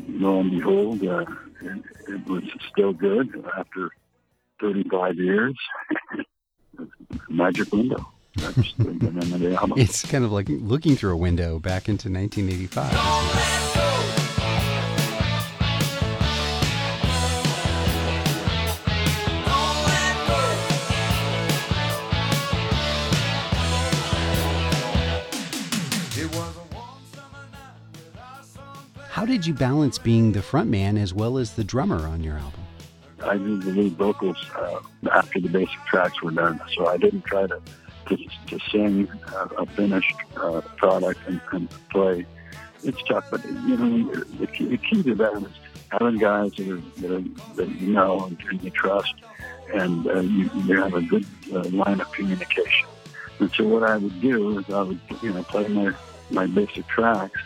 lo 0.08 0.40
and 0.40 0.50
behold, 0.50 1.04
uh, 1.04 1.24
it, 1.62 1.82
it 2.08 2.26
was 2.28 2.44
still 2.70 2.92
good 2.92 3.44
after 3.56 3.90
35 4.60 5.16
years. 5.16 5.54
Magic 7.28 7.72
window. 7.72 8.13
That's 8.36 8.74
the 8.78 8.92
name 8.92 9.32
of 9.32 9.40
the 9.40 9.54
album. 9.54 9.78
It's 9.78 10.04
kind 10.04 10.24
of 10.24 10.32
like 10.32 10.46
looking 10.48 10.96
through 10.96 11.12
a 11.12 11.16
window 11.16 11.58
back 11.58 11.88
into 11.88 12.08
1985. 12.10 13.64
How 29.10 29.24
did 29.24 29.46
you 29.46 29.54
balance 29.54 29.96
being 29.96 30.32
the 30.32 30.40
frontman 30.40 30.98
as 30.98 31.14
well 31.14 31.38
as 31.38 31.54
the 31.54 31.62
drummer 31.62 32.06
on 32.08 32.22
your 32.22 32.36
album? 32.36 32.60
I 33.22 33.36
did 33.38 33.62
the 33.62 33.70
lead 33.70 33.92
vocals 33.92 34.36
uh, 34.56 34.80
after 35.12 35.40
the 35.40 35.48
basic 35.48 35.78
tracks 35.86 36.20
were 36.20 36.32
done, 36.32 36.60
so 36.74 36.88
I 36.88 36.96
didn't 36.96 37.24
try 37.24 37.46
to 37.46 37.62
to, 38.06 38.16
to 38.46 38.58
sing 38.70 39.08
a, 39.32 39.62
a 39.62 39.66
finished 39.66 40.14
uh, 40.36 40.60
product 40.76 41.20
and, 41.26 41.40
and 41.52 41.68
play. 41.90 42.26
It's 42.82 43.02
tough, 43.04 43.26
but 43.30 43.44
you 43.44 43.76
know 43.76 44.14
the 44.38 44.46
key, 44.46 44.66
the 44.66 44.76
key 44.76 45.02
to 45.02 45.14
that 45.14 45.42
is 45.42 45.48
having 45.90 46.18
guys 46.18 46.52
that, 46.52 46.68
are, 46.68 46.82
that, 47.00 47.10
are, 47.10 47.54
that 47.56 47.68
you 47.80 47.92
know 47.92 48.24
and, 48.26 48.38
and 48.50 48.62
you 48.62 48.70
trust, 48.70 49.14
and 49.72 50.06
uh, 50.06 50.20
you, 50.20 50.50
you 50.66 50.82
have 50.82 50.94
a 50.94 51.02
good 51.02 51.24
uh, 51.52 51.62
line 51.70 52.00
of 52.00 52.12
communication. 52.12 52.88
And 53.38 53.50
so 53.52 53.66
what 53.66 53.82
I 53.82 53.96
would 53.96 54.20
do 54.20 54.58
is 54.58 54.68
I 54.70 54.82
would 54.82 55.00
you 55.22 55.32
know 55.32 55.42
play 55.44 55.66
my 55.68 55.94
my 56.30 56.46
basic 56.46 56.86
tracks, 56.88 57.40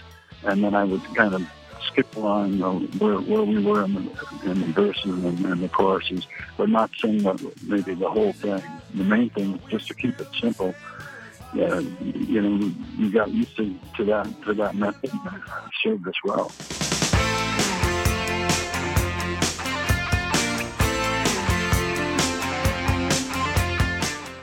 and 0.44 0.64
then 0.64 0.74
I 0.74 0.84
would 0.84 1.02
kind 1.14 1.34
of 1.34 1.46
skip 1.86 2.14
along 2.16 2.58
where, 2.98 3.16
where 3.16 3.42
we 3.42 3.64
were 3.64 3.84
in 3.84 3.94
the, 3.94 4.00
in 4.44 4.60
the 4.60 4.66
verses 4.68 5.24
and, 5.24 5.44
and 5.44 5.62
the 5.62 5.68
choruses, 5.68 6.26
but 6.56 6.68
not 6.68 6.90
sing 7.00 7.18
the, 7.18 7.52
maybe 7.66 7.94
the 7.94 8.10
whole 8.10 8.32
thing. 8.32 8.62
The 8.94 9.04
main 9.04 9.30
thing 9.30 9.54
is 9.54 9.64
just 9.70 9.88
to 9.88 9.94
keep 9.94 10.20
it 10.20 10.28
simple. 10.40 10.74
Yeah, 11.54 11.78
you 11.78 12.42
know, 12.42 12.72
you 12.96 13.10
got 13.10 13.30
used 13.30 13.56
to, 13.56 13.74
to 13.96 14.04
that 14.04 14.42
to 14.44 14.54
that 14.54 14.74
method 14.74 15.10
it 15.14 15.40
served 15.82 16.06
us 16.06 16.14
well. 16.22 16.52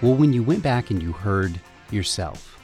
Well, 0.01 0.15
when 0.15 0.33
you 0.33 0.43
went 0.43 0.61
back 0.61 0.91
and 0.91 1.01
you 1.01 1.13
heard 1.13 1.59
yourself, 1.89 2.59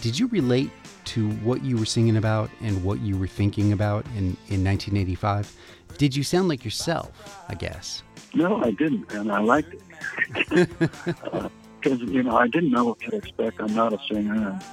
did 0.00 0.18
you 0.18 0.26
relate 0.28 0.70
to 1.12 1.28
what 1.44 1.62
you 1.62 1.76
were 1.76 1.84
singing 1.84 2.16
about 2.16 2.48
and 2.62 2.82
what 2.82 3.00
you 3.00 3.18
were 3.18 3.26
thinking 3.26 3.72
about 3.72 4.06
in, 4.16 4.36
in 4.48 4.64
1985? 4.64 5.54
Did 5.98 6.16
you 6.16 6.22
sound 6.22 6.48
like 6.48 6.64
yourself, 6.64 7.44
I 7.50 7.54
guess? 7.54 8.02
No, 8.34 8.62
I 8.62 8.70
didn't, 8.70 9.12
and 9.12 9.30
I 9.30 9.40
liked 9.40 9.74
it. 9.74 10.70
Because, 11.82 12.00
uh, 12.00 12.04
you 12.04 12.22
know, 12.22 12.36
I 12.36 12.46
didn't 12.46 12.70
know 12.70 12.84
what 12.84 13.00
to 13.00 13.16
expect. 13.16 13.60
I'm 13.60 13.74
not 13.74 13.92
a 13.92 13.98
singer, 14.08 14.34
and, 14.34 14.64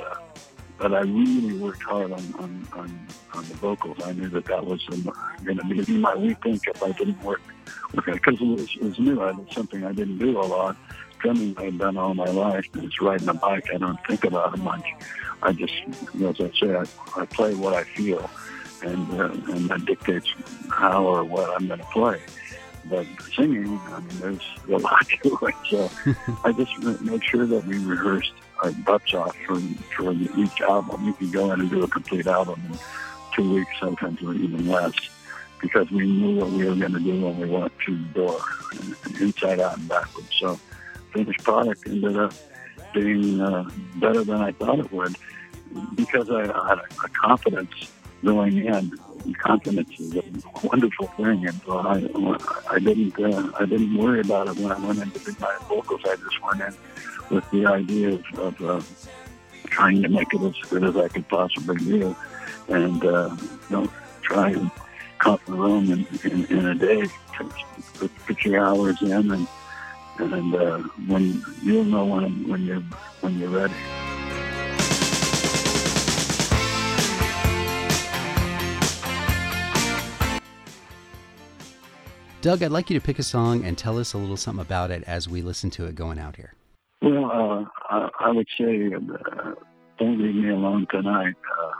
uh, 0.00 0.16
but 0.78 0.92
I 0.92 1.00
really 1.02 1.56
worked 1.58 1.82
hard 1.82 2.10
on, 2.10 2.34
on, 2.40 2.68
on, 2.72 3.06
on 3.34 3.44
the 3.44 3.54
vocals. 3.54 3.98
I 4.04 4.12
knew 4.12 4.28
that 4.30 4.46
that 4.46 4.66
was 4.66 4.84
going 5.44 5.58
to 5.58 5.84
be 5.84 5.96
my 5.96 6.16
weak 6.16 6.44
link 6.44 6.62
if 6.66 6.82
I 6.82 6.90
didn't 6.90 7.22
work. 7.22 7.40
Because 7.94 8.40
it 8.40 8.46
was, 8.46 8.68
it 8.74 8.82
was 8.82 8.98
new. 8.98 9.22
It 9.22 9.36
was 9.36 9.46
something 9.52 9.84
I 9.84 9.92
didn't 9.92 10.18
do 10.18 10.38
a 10.38 10.42
lot. 10.42 10.76
Drumming 11.26 11.56
I've 11.58 11.76
done 11.76 11.96
all 11.96 12.14
my 12.14 12.26
life. 12.26 12.66
It's 12.76 13.00
riding 13.00 13.28
a 13.28 13.34
bike. 13.34 13.66
I 13.74 13.78
don't 13.78 13.98
think 14.06 14.24
about 14.24 14.54
it 14.54 14.58
much. 14.58 14.94
I 15.42 15.52
just, 15.52 15.74
as 16.22 16.40
I 16.40 16.50
say, 16.56 16.76
I, 16.76 16.84
I 17.20 17.26
play 17.26 17.52
what 17.52 17.74
I 17.74 17.82
feel, 17.82 18.30
and 18.82 19.20
uh, 19.20 19.32
and 19.52 19.68
that 19.68 19.84
dictates 19.86 20.32
how 20.70 21.04
or 21.04 21.24
what 21.24 21.50
I'm 21.50 21.66
going 21.66 21.80
to 21.80 21.86
play. 21.86 22.22
But 22.88 23.08
singing, 23.34 23.76
I 23.86 23.98
mean, 23.98 24.18
there's 24.20 24.40
a 24.68 24.78
lot 24.78 25.04
to 25.24 25.38
it. 25.46 25.54
So 25.68 25.90
I 26.44 26.52
just 26.52 26.78
made 27.02 27.24
sure 27.24 27.44
that 27.44 27.66
we 27.66 27.78
rehearsed 27.78 28.34
our 28.62 28.70
butts 28.70 29.12
off 29.12 29.36
for 29.48 29.58
for 29.96 30.12
each 30.12 30.60
album. 30.60 31.06
You 31.06 31.14
could 31.14 31.32
go 31.32 31.50
in 31.50 31.60
and 31.60 31.68
do 31.68 31.82
a 31.82 31.88
complete 31.88 32.28
album 32.28 32.62
in 32.70 32.78
two 33.34 33.52
weeks, 33.52 33.72
sometimes 33.80 34.22
even 34.22 34.68
less, 34.68 34.94
because 35.60 35.90
we 35.90 36.06
knew 36.06 36.36
what 36.38 36.50
we 36.50 36.66
were 36.66 36.76
going 36.76 36.92
to 36.92 37.00
do 37.00 37.20
when 37.20 37.36
we 37.40 37.48
went 37.50 37.72
through 37.80 37.98
the 37.98 38.20
door, 38.20 38.40
inside 39.20 39.58
out 39.58 39.76
and 39.76 39.88
backwards. 39.88 40.30
So 40.38 40.60
finished 41.16 41.42
product 41.44 41.86
ended 41.86 42.16
up 42.16 42.32
being 42.92 43.40
uh, 43.40 43.68
better 43.96 44.22
than 44.24 44.40
I 44.40 44.52
thought 44.52 44.78
it 44.78 44.92
would 44.92 45.16
because 45.94 46.30
I 46.30 46.42
had 46.42 46.78
a, 46.78 47.08
confidence 47.08 47.90
going 48.24 48.58
in. 48.58 48.98
Confidence 49.38 49.98
is 49.98 50.14
a 50.14 50.22
wonderful 50.62 51.06
thing, 51.18 51.46
and 51.46 51.60
so 51.62 51.78
I, 51.78 52.74
I 52.74 52.78
didn't, 52.78 53.18
uh, 53.18 53.50
I 53.58 53.64
didn't 53.64 53.96
worry 53.96 54.20
about 54.20 54.48
it 54.48 54.56
when 54.56 54.70
I 54.70 54.78
went 54.78 55.00
in 55.00 55.10
to 55.10 55.18
do 55.18 55.34
my 55.40 55.56
vocals. 55.68 56.00
I 56.04 56.16
just 56.16 56.42
went 56.42 56.60
in 56.60 56.74
with 57.34 57.50
the 57.50 57.66
idea 57.66 58.20
of, 58.36 58.62
uh, 58.62 58.80
trying 59.66 60.02
to 60.02 60.08
make 60.08 60.32
it 60.32 60.42
as 60.42 60.70
good 60.70 60.84
as 60.84 60.96
I 60.96 61.08
could 61.08 61.28
possibly 61.28 61.76
do, 61.76 62.16
and 62.68 63.04
uh, 63.04 63.36
know, 63.68 63.90
try 64.22 64.50
and 64.50 64.70
cut 65.18 65.44
the 65.46 65.52
room 65.52 65.90
in, 65.90 66.06
in, 66.30 66.44
in 66.56 66.66
a 66.66 66.74
day, 66.74 67.08
put, 67.94 68.10
put 68.26 68.44
your 68.44 68.64
hours 68.64 69.02
in, 69.02 69.32
and 69.32 69.48
and 70.18 70.54
uh, 70.54 70.78
when 71.06 71.42
you'll 71.62 71.84
know 71.84 72.04
when 72.04 72.48
when 72.48 72.64
you're 72.64 72.82
when 73.20 73.38
you're 73.38 73.50
ready. 73.50 73.74
Doug, 82.46 82.62
I'd 82.62 82.70
like 82.70 82.90
you 82.90 82.98
to 82.98 83.04
pick 83.04 83.18
a 83.18 83.24
song 83.24 83.64
and 83.64 83.76
tell 83.76 83.98
us 83.98 84.12
a 84.12 84.18
little 84.18 84.36
something 84.36 84.62
about 84.64 84.92
it 84.92 85.02
as 85.04 85.28
we 85.28 85.42
listen 85.42 85.68
to 85.70 85.86
it 85.86 85.96
going 85.96 86.18
out 86.18 86.36
here. 86.36 86.54
Well, 87.02 87.24
uh, 87.24 87.64
I, 87.90 88.08
I, 88.20 88.30
would 88.30 88.46
say 88.56 88.92
uh, 88.94 89.54
Don't 89.98 90.22
Leave 90.22 90.36
Me 90.36 90.50
Alone 90.50 90.86
Tonight 90.88 91.34
uh, 91.60 91.72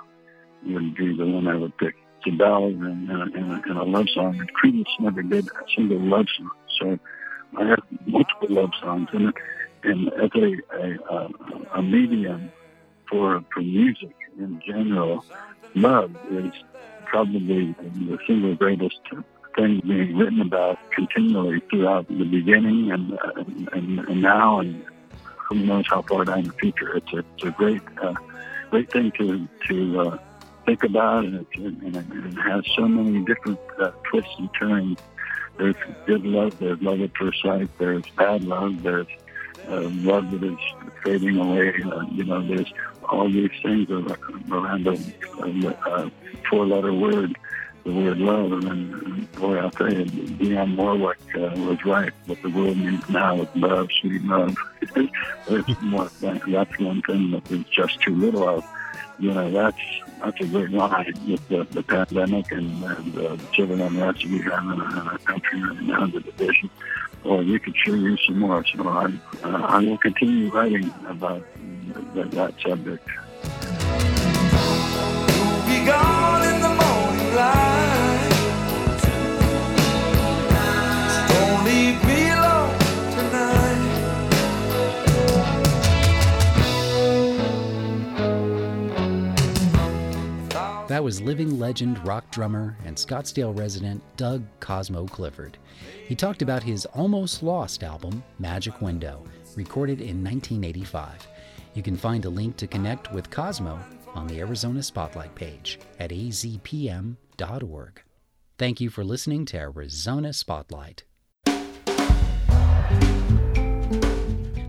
would 0.65 0.97
be 0.97 1.17
the 1.17 1.25
one 1.25 1.47
I 1.47 1.55
would 1.55 1.77
pick. 1.79 1.95
It's 2.19 2.35
a 2.35 2.37
ballad 2.37 2.75
and, 2.75 3.09
and, 3.09 3.35
and, 3.35 3.65
and 3.65 3.79
a 3.79 3.85
love 3.85 4.09
song. 4.13 4.41
And 4.41 4.51
Creedence 4.55 4.89
never 4.99 5.23
did 5.23 5.47
a 5.47 5.65
single 5.77 6.01
love 6.01 6.27
song. 6.37 6.51
So 6.81 6.99
I 7.57 7.65
have 7.65 7.83
multiple 8.07 8.49
love 8.51 8.71
songs 8.81 9.09
it. 9.13 9.35
And 9.83 10.13
as 10.15 10.31
a, 10.35 10.57
a, 11.15 11.29
a 11.75 11.83
medium 11.83 12.51
for, 13.09 13.43
for 13.53 13.61
music 13.61 14.15
in 14.39 14.61
general, 14.67 15.25
love 15.75 16.15
is 16.31 16.53
probably 17.05 17.75
the 17.79 18.19
single 18.27 18.55
greatest 18.57 18.99
thing 19.55 19.81
being 19.87 20.17
written 20.17 20.41
about 20.41 20.79
continually 20.91 21.61
throughout 21.71 22.09
the 22.09 22.25
beginning 22.25 22.91
and, 22.91 23.19
and, 23.73 24.01
and 24.01 24.23
now 24.23 24.61
and 24.61 24.85
who 25.49 25.55
knows 25.55 25.87
how 25.89 26.03
far 26.03 26.25
down 26.25 26.43
the 26.45 26.53
future. 26.55 26.97
It's 26.97 27.13
a, 27.13 27.19
it's 27.19 27.45
a 27.45 27.51
great, 27.53 27.83
uh, 28.03 28.15
great 28.71 28.91
thing 28.91 29.13
to, 29.13 29.49
to 29.69 30.01
uh, 30.01 30.19
think 30.67 30.83
about, 30.83 31.25
and 31.25 31.37
it, 31.37 31.47
and 31.55 31.97
it 31.97 32.41
has 32.41 32.65
so 32.75 32.89
many 32.89 33.25
different 33.25 33.61
uh, 33.81 33.93
twists 34.11 34.35
and 34.39 34.51
turns. 34.59 34.99
There's 35.59 35.77
good 36.07 36.25
love, 36.25 36.59
there's 36.59 36.81
love 36.83 37.01
at 37.01 37.17
first 37.17 37.43
sight, 37.43 37.69
there's 37.79 38.09
bad 38.11 38.45
love, 38.45 38.83
there's 38.83 39.07
uh, 39.69 39.81
love 39.81 40.31
that 40.31 40.45
is 40.45 40.59
fading 41.03 41.39
away. 41.39 41.75
Uh, 41.83 42.03
you 42.11 42.25
know, 42.25 42.47
there's 42.47 42.73
all 43.09 43.29
these 43.29 43.51
things 43.63 43.91
around 43.91 44.85
the 44.85 45.77
uh, 45.87 46.11
four-letter 46.49 46.93
word 46.93 47.37
the 47.87 47.93
word 47.93 48.19
love. 48.19 48.53
And 48.53 48.63
then, 48.63 49.29
boy, 49.37 49.59
I'll 49.59 49.71
tell 49.71 49.93
you, 49.93 50.05
Dionne 50.05 50.77
Warwick 50.77 51.19
uh, 51.35 51.55
was 51.61 51.83
right. 51.85 52.13
What 52.27 52.43
the 52.43 52.51
world 52.51 52.77
needs 52.77 53.09
now 53.09 53.41
is 53.41 53.49
love, 53.55 53.89
sweet 54.01 54.23
love. 54.25 54.57
There's 55.49 55.81
more, 55.83 56.11
that's 56.21 56.79
one 56.79 57.03
thing 57.03 57.31
that 57.31 57.45
there's 57.45 57.65
just 57.65 58.01
too 58.01 58.15
little 58.15 58.49
of. 58.49 58.65
You 59.19 59.33
know, 59.33 59.51
that's 59.51 59.79
that's 60.23 60.41
a 60.41 60.47
great 60.47 60.71
line 60.71 61.15
with 61.27 61.49
the, 61.49 61.65
the 61.71 61.83
pandemic 61.83 62.53
and, 62.53 62.83
and 62.85 63.19
uh, 63.19 63.37
the 63.37 63.41
civil 63.57 63.81
unrest 63.81 64.25
we 64.27 64.39
have 64.41 64.65
in 64.65 64.81
our, 64.81 64.91
in 64.91 65.09
our 65.09 65.19
country 65.19 65.63
right 65.63 65.83
now, 65.83 66.07
the 66.07 66.21
division. 66.21 66.71
Well, 67.25 67.43
you 67.43 67.59
could 67.59 67.77
sure 67.77 67.97
use 67.97 68.23
some 68.27 68.39
more. 68.39 68.65
So 68.65 68.87
I, 68.87 69.07
uh, 69.43 69.49
I 69.49 69.79
will 69.81 69.99
continue 69.99 70.51
writing 70.51 70.93
about 71.09 71.45
that, 72.15 72.31
that 72.33 72.61
subject. 72.61 73.09
That 90.89 91.03
was 91.03 91.21
living 91.21 91.59
legend, 91.59 92.07
rock 92.07 92.31
drummer, 92.31 92.79
and 92.85 92.97
Scottsdale 92.97 93.59
resident 93.59 94.01
Doug 94.17 94.45
Cosmo 94.61 95.07
Clifford. 95.07 95.59
He 96.07 96.15
talked 96.15 96.43
about 96.43 96.63
his 96.63 96.87
almost 96.87 97.43
lost 97.43 97.83
album, 97.83 98.23
Magic 98.39 98.81
Window, 98.81 99.25
recorded 99.57 100.01
in 100.01 100.23
1985. 100.23 101.27
You 101.75 101.83
can 101.83 101.97
find 101.97 102.25
a 102.25 102.31
link 102.31 102.57
to 102.59 102.69
connect 102.69 103.13
with 103.13 103.31
Cosmo 103.31 103.81
on 104.15 104.29
the 104.29 104.39
Arizona 104.39 104.81
Spotlight 104.81 105.35
page 105.35 105.81
at 105.99 106.11
azpm.org. 106.11 108.03
Thank 108.57 108.81
you 108.81 108.89
for 108.89 109.03
listening 109.03 109.45
to 109.47 109.59
Arizona 109.59 110.33
Spotlight. 110.33 111.03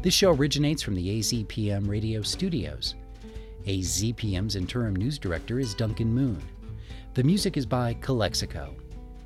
This 0.01 0.13
show 0.15 0.31
originates 0.31 0.81
from 0.81 0.95
the 0.95 1.19
AZPM 1.19 1.87
radio 1.87 2.23
studios. 2.23 2.95
AZPM's 3.67 4.55
interim 4.55 4.95
news 4.95 5.19
director 5.19 5.59
is 5.59 5.73
Duncan 5.73 6.13
Moon. 6.13 6.41
The 7.15 7.23
music 7.23 7.57
is 7.57 7.65
by 7.65 7.95
Calexico. 7.95 8.73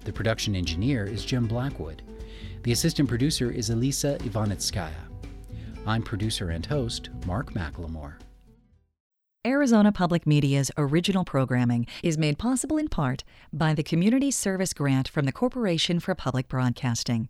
The 0.04 0.12
production 0.12 0.56
engineer 0.56 1.06
is 1.06 1.24
Jim 1.24 1.46
Blackwood. 1.46 2.02
The 2.64 2.72
assistant 2.72 3.08
producer 3.08 3.52
is 3.52 3.70
Elisa 3.70 4.18
Ivanitskaya. 4.22 5.04
I'm 5.86 6.02
producer 6.02 6.50
and 6.50 6.66
host 6.66 7.12
Mark 7.28 7.54
McLemore. 7.54 8.16
Arizona 9.46 9.92
Public 9.92 10.26
Media's 10.26 10.72
original 10.76 11.24
programming 11.24 11.86
is 12.02 12.18
made 12.18 12.40
possible 12.40 12.78
in 12.78 12.88
part 12.88 13.24
by 13.54 13.76
the 13.76 13.84
Community 13.84 14.32
Service 14.32 14.74
Grant 14.74 15.08
from 15.08 15.26
the 15.26 15.32
Corporation 15.32 16.00
for 16.00 16.16
Public 16.16 16.48
Broadcasting. 16.48 17.30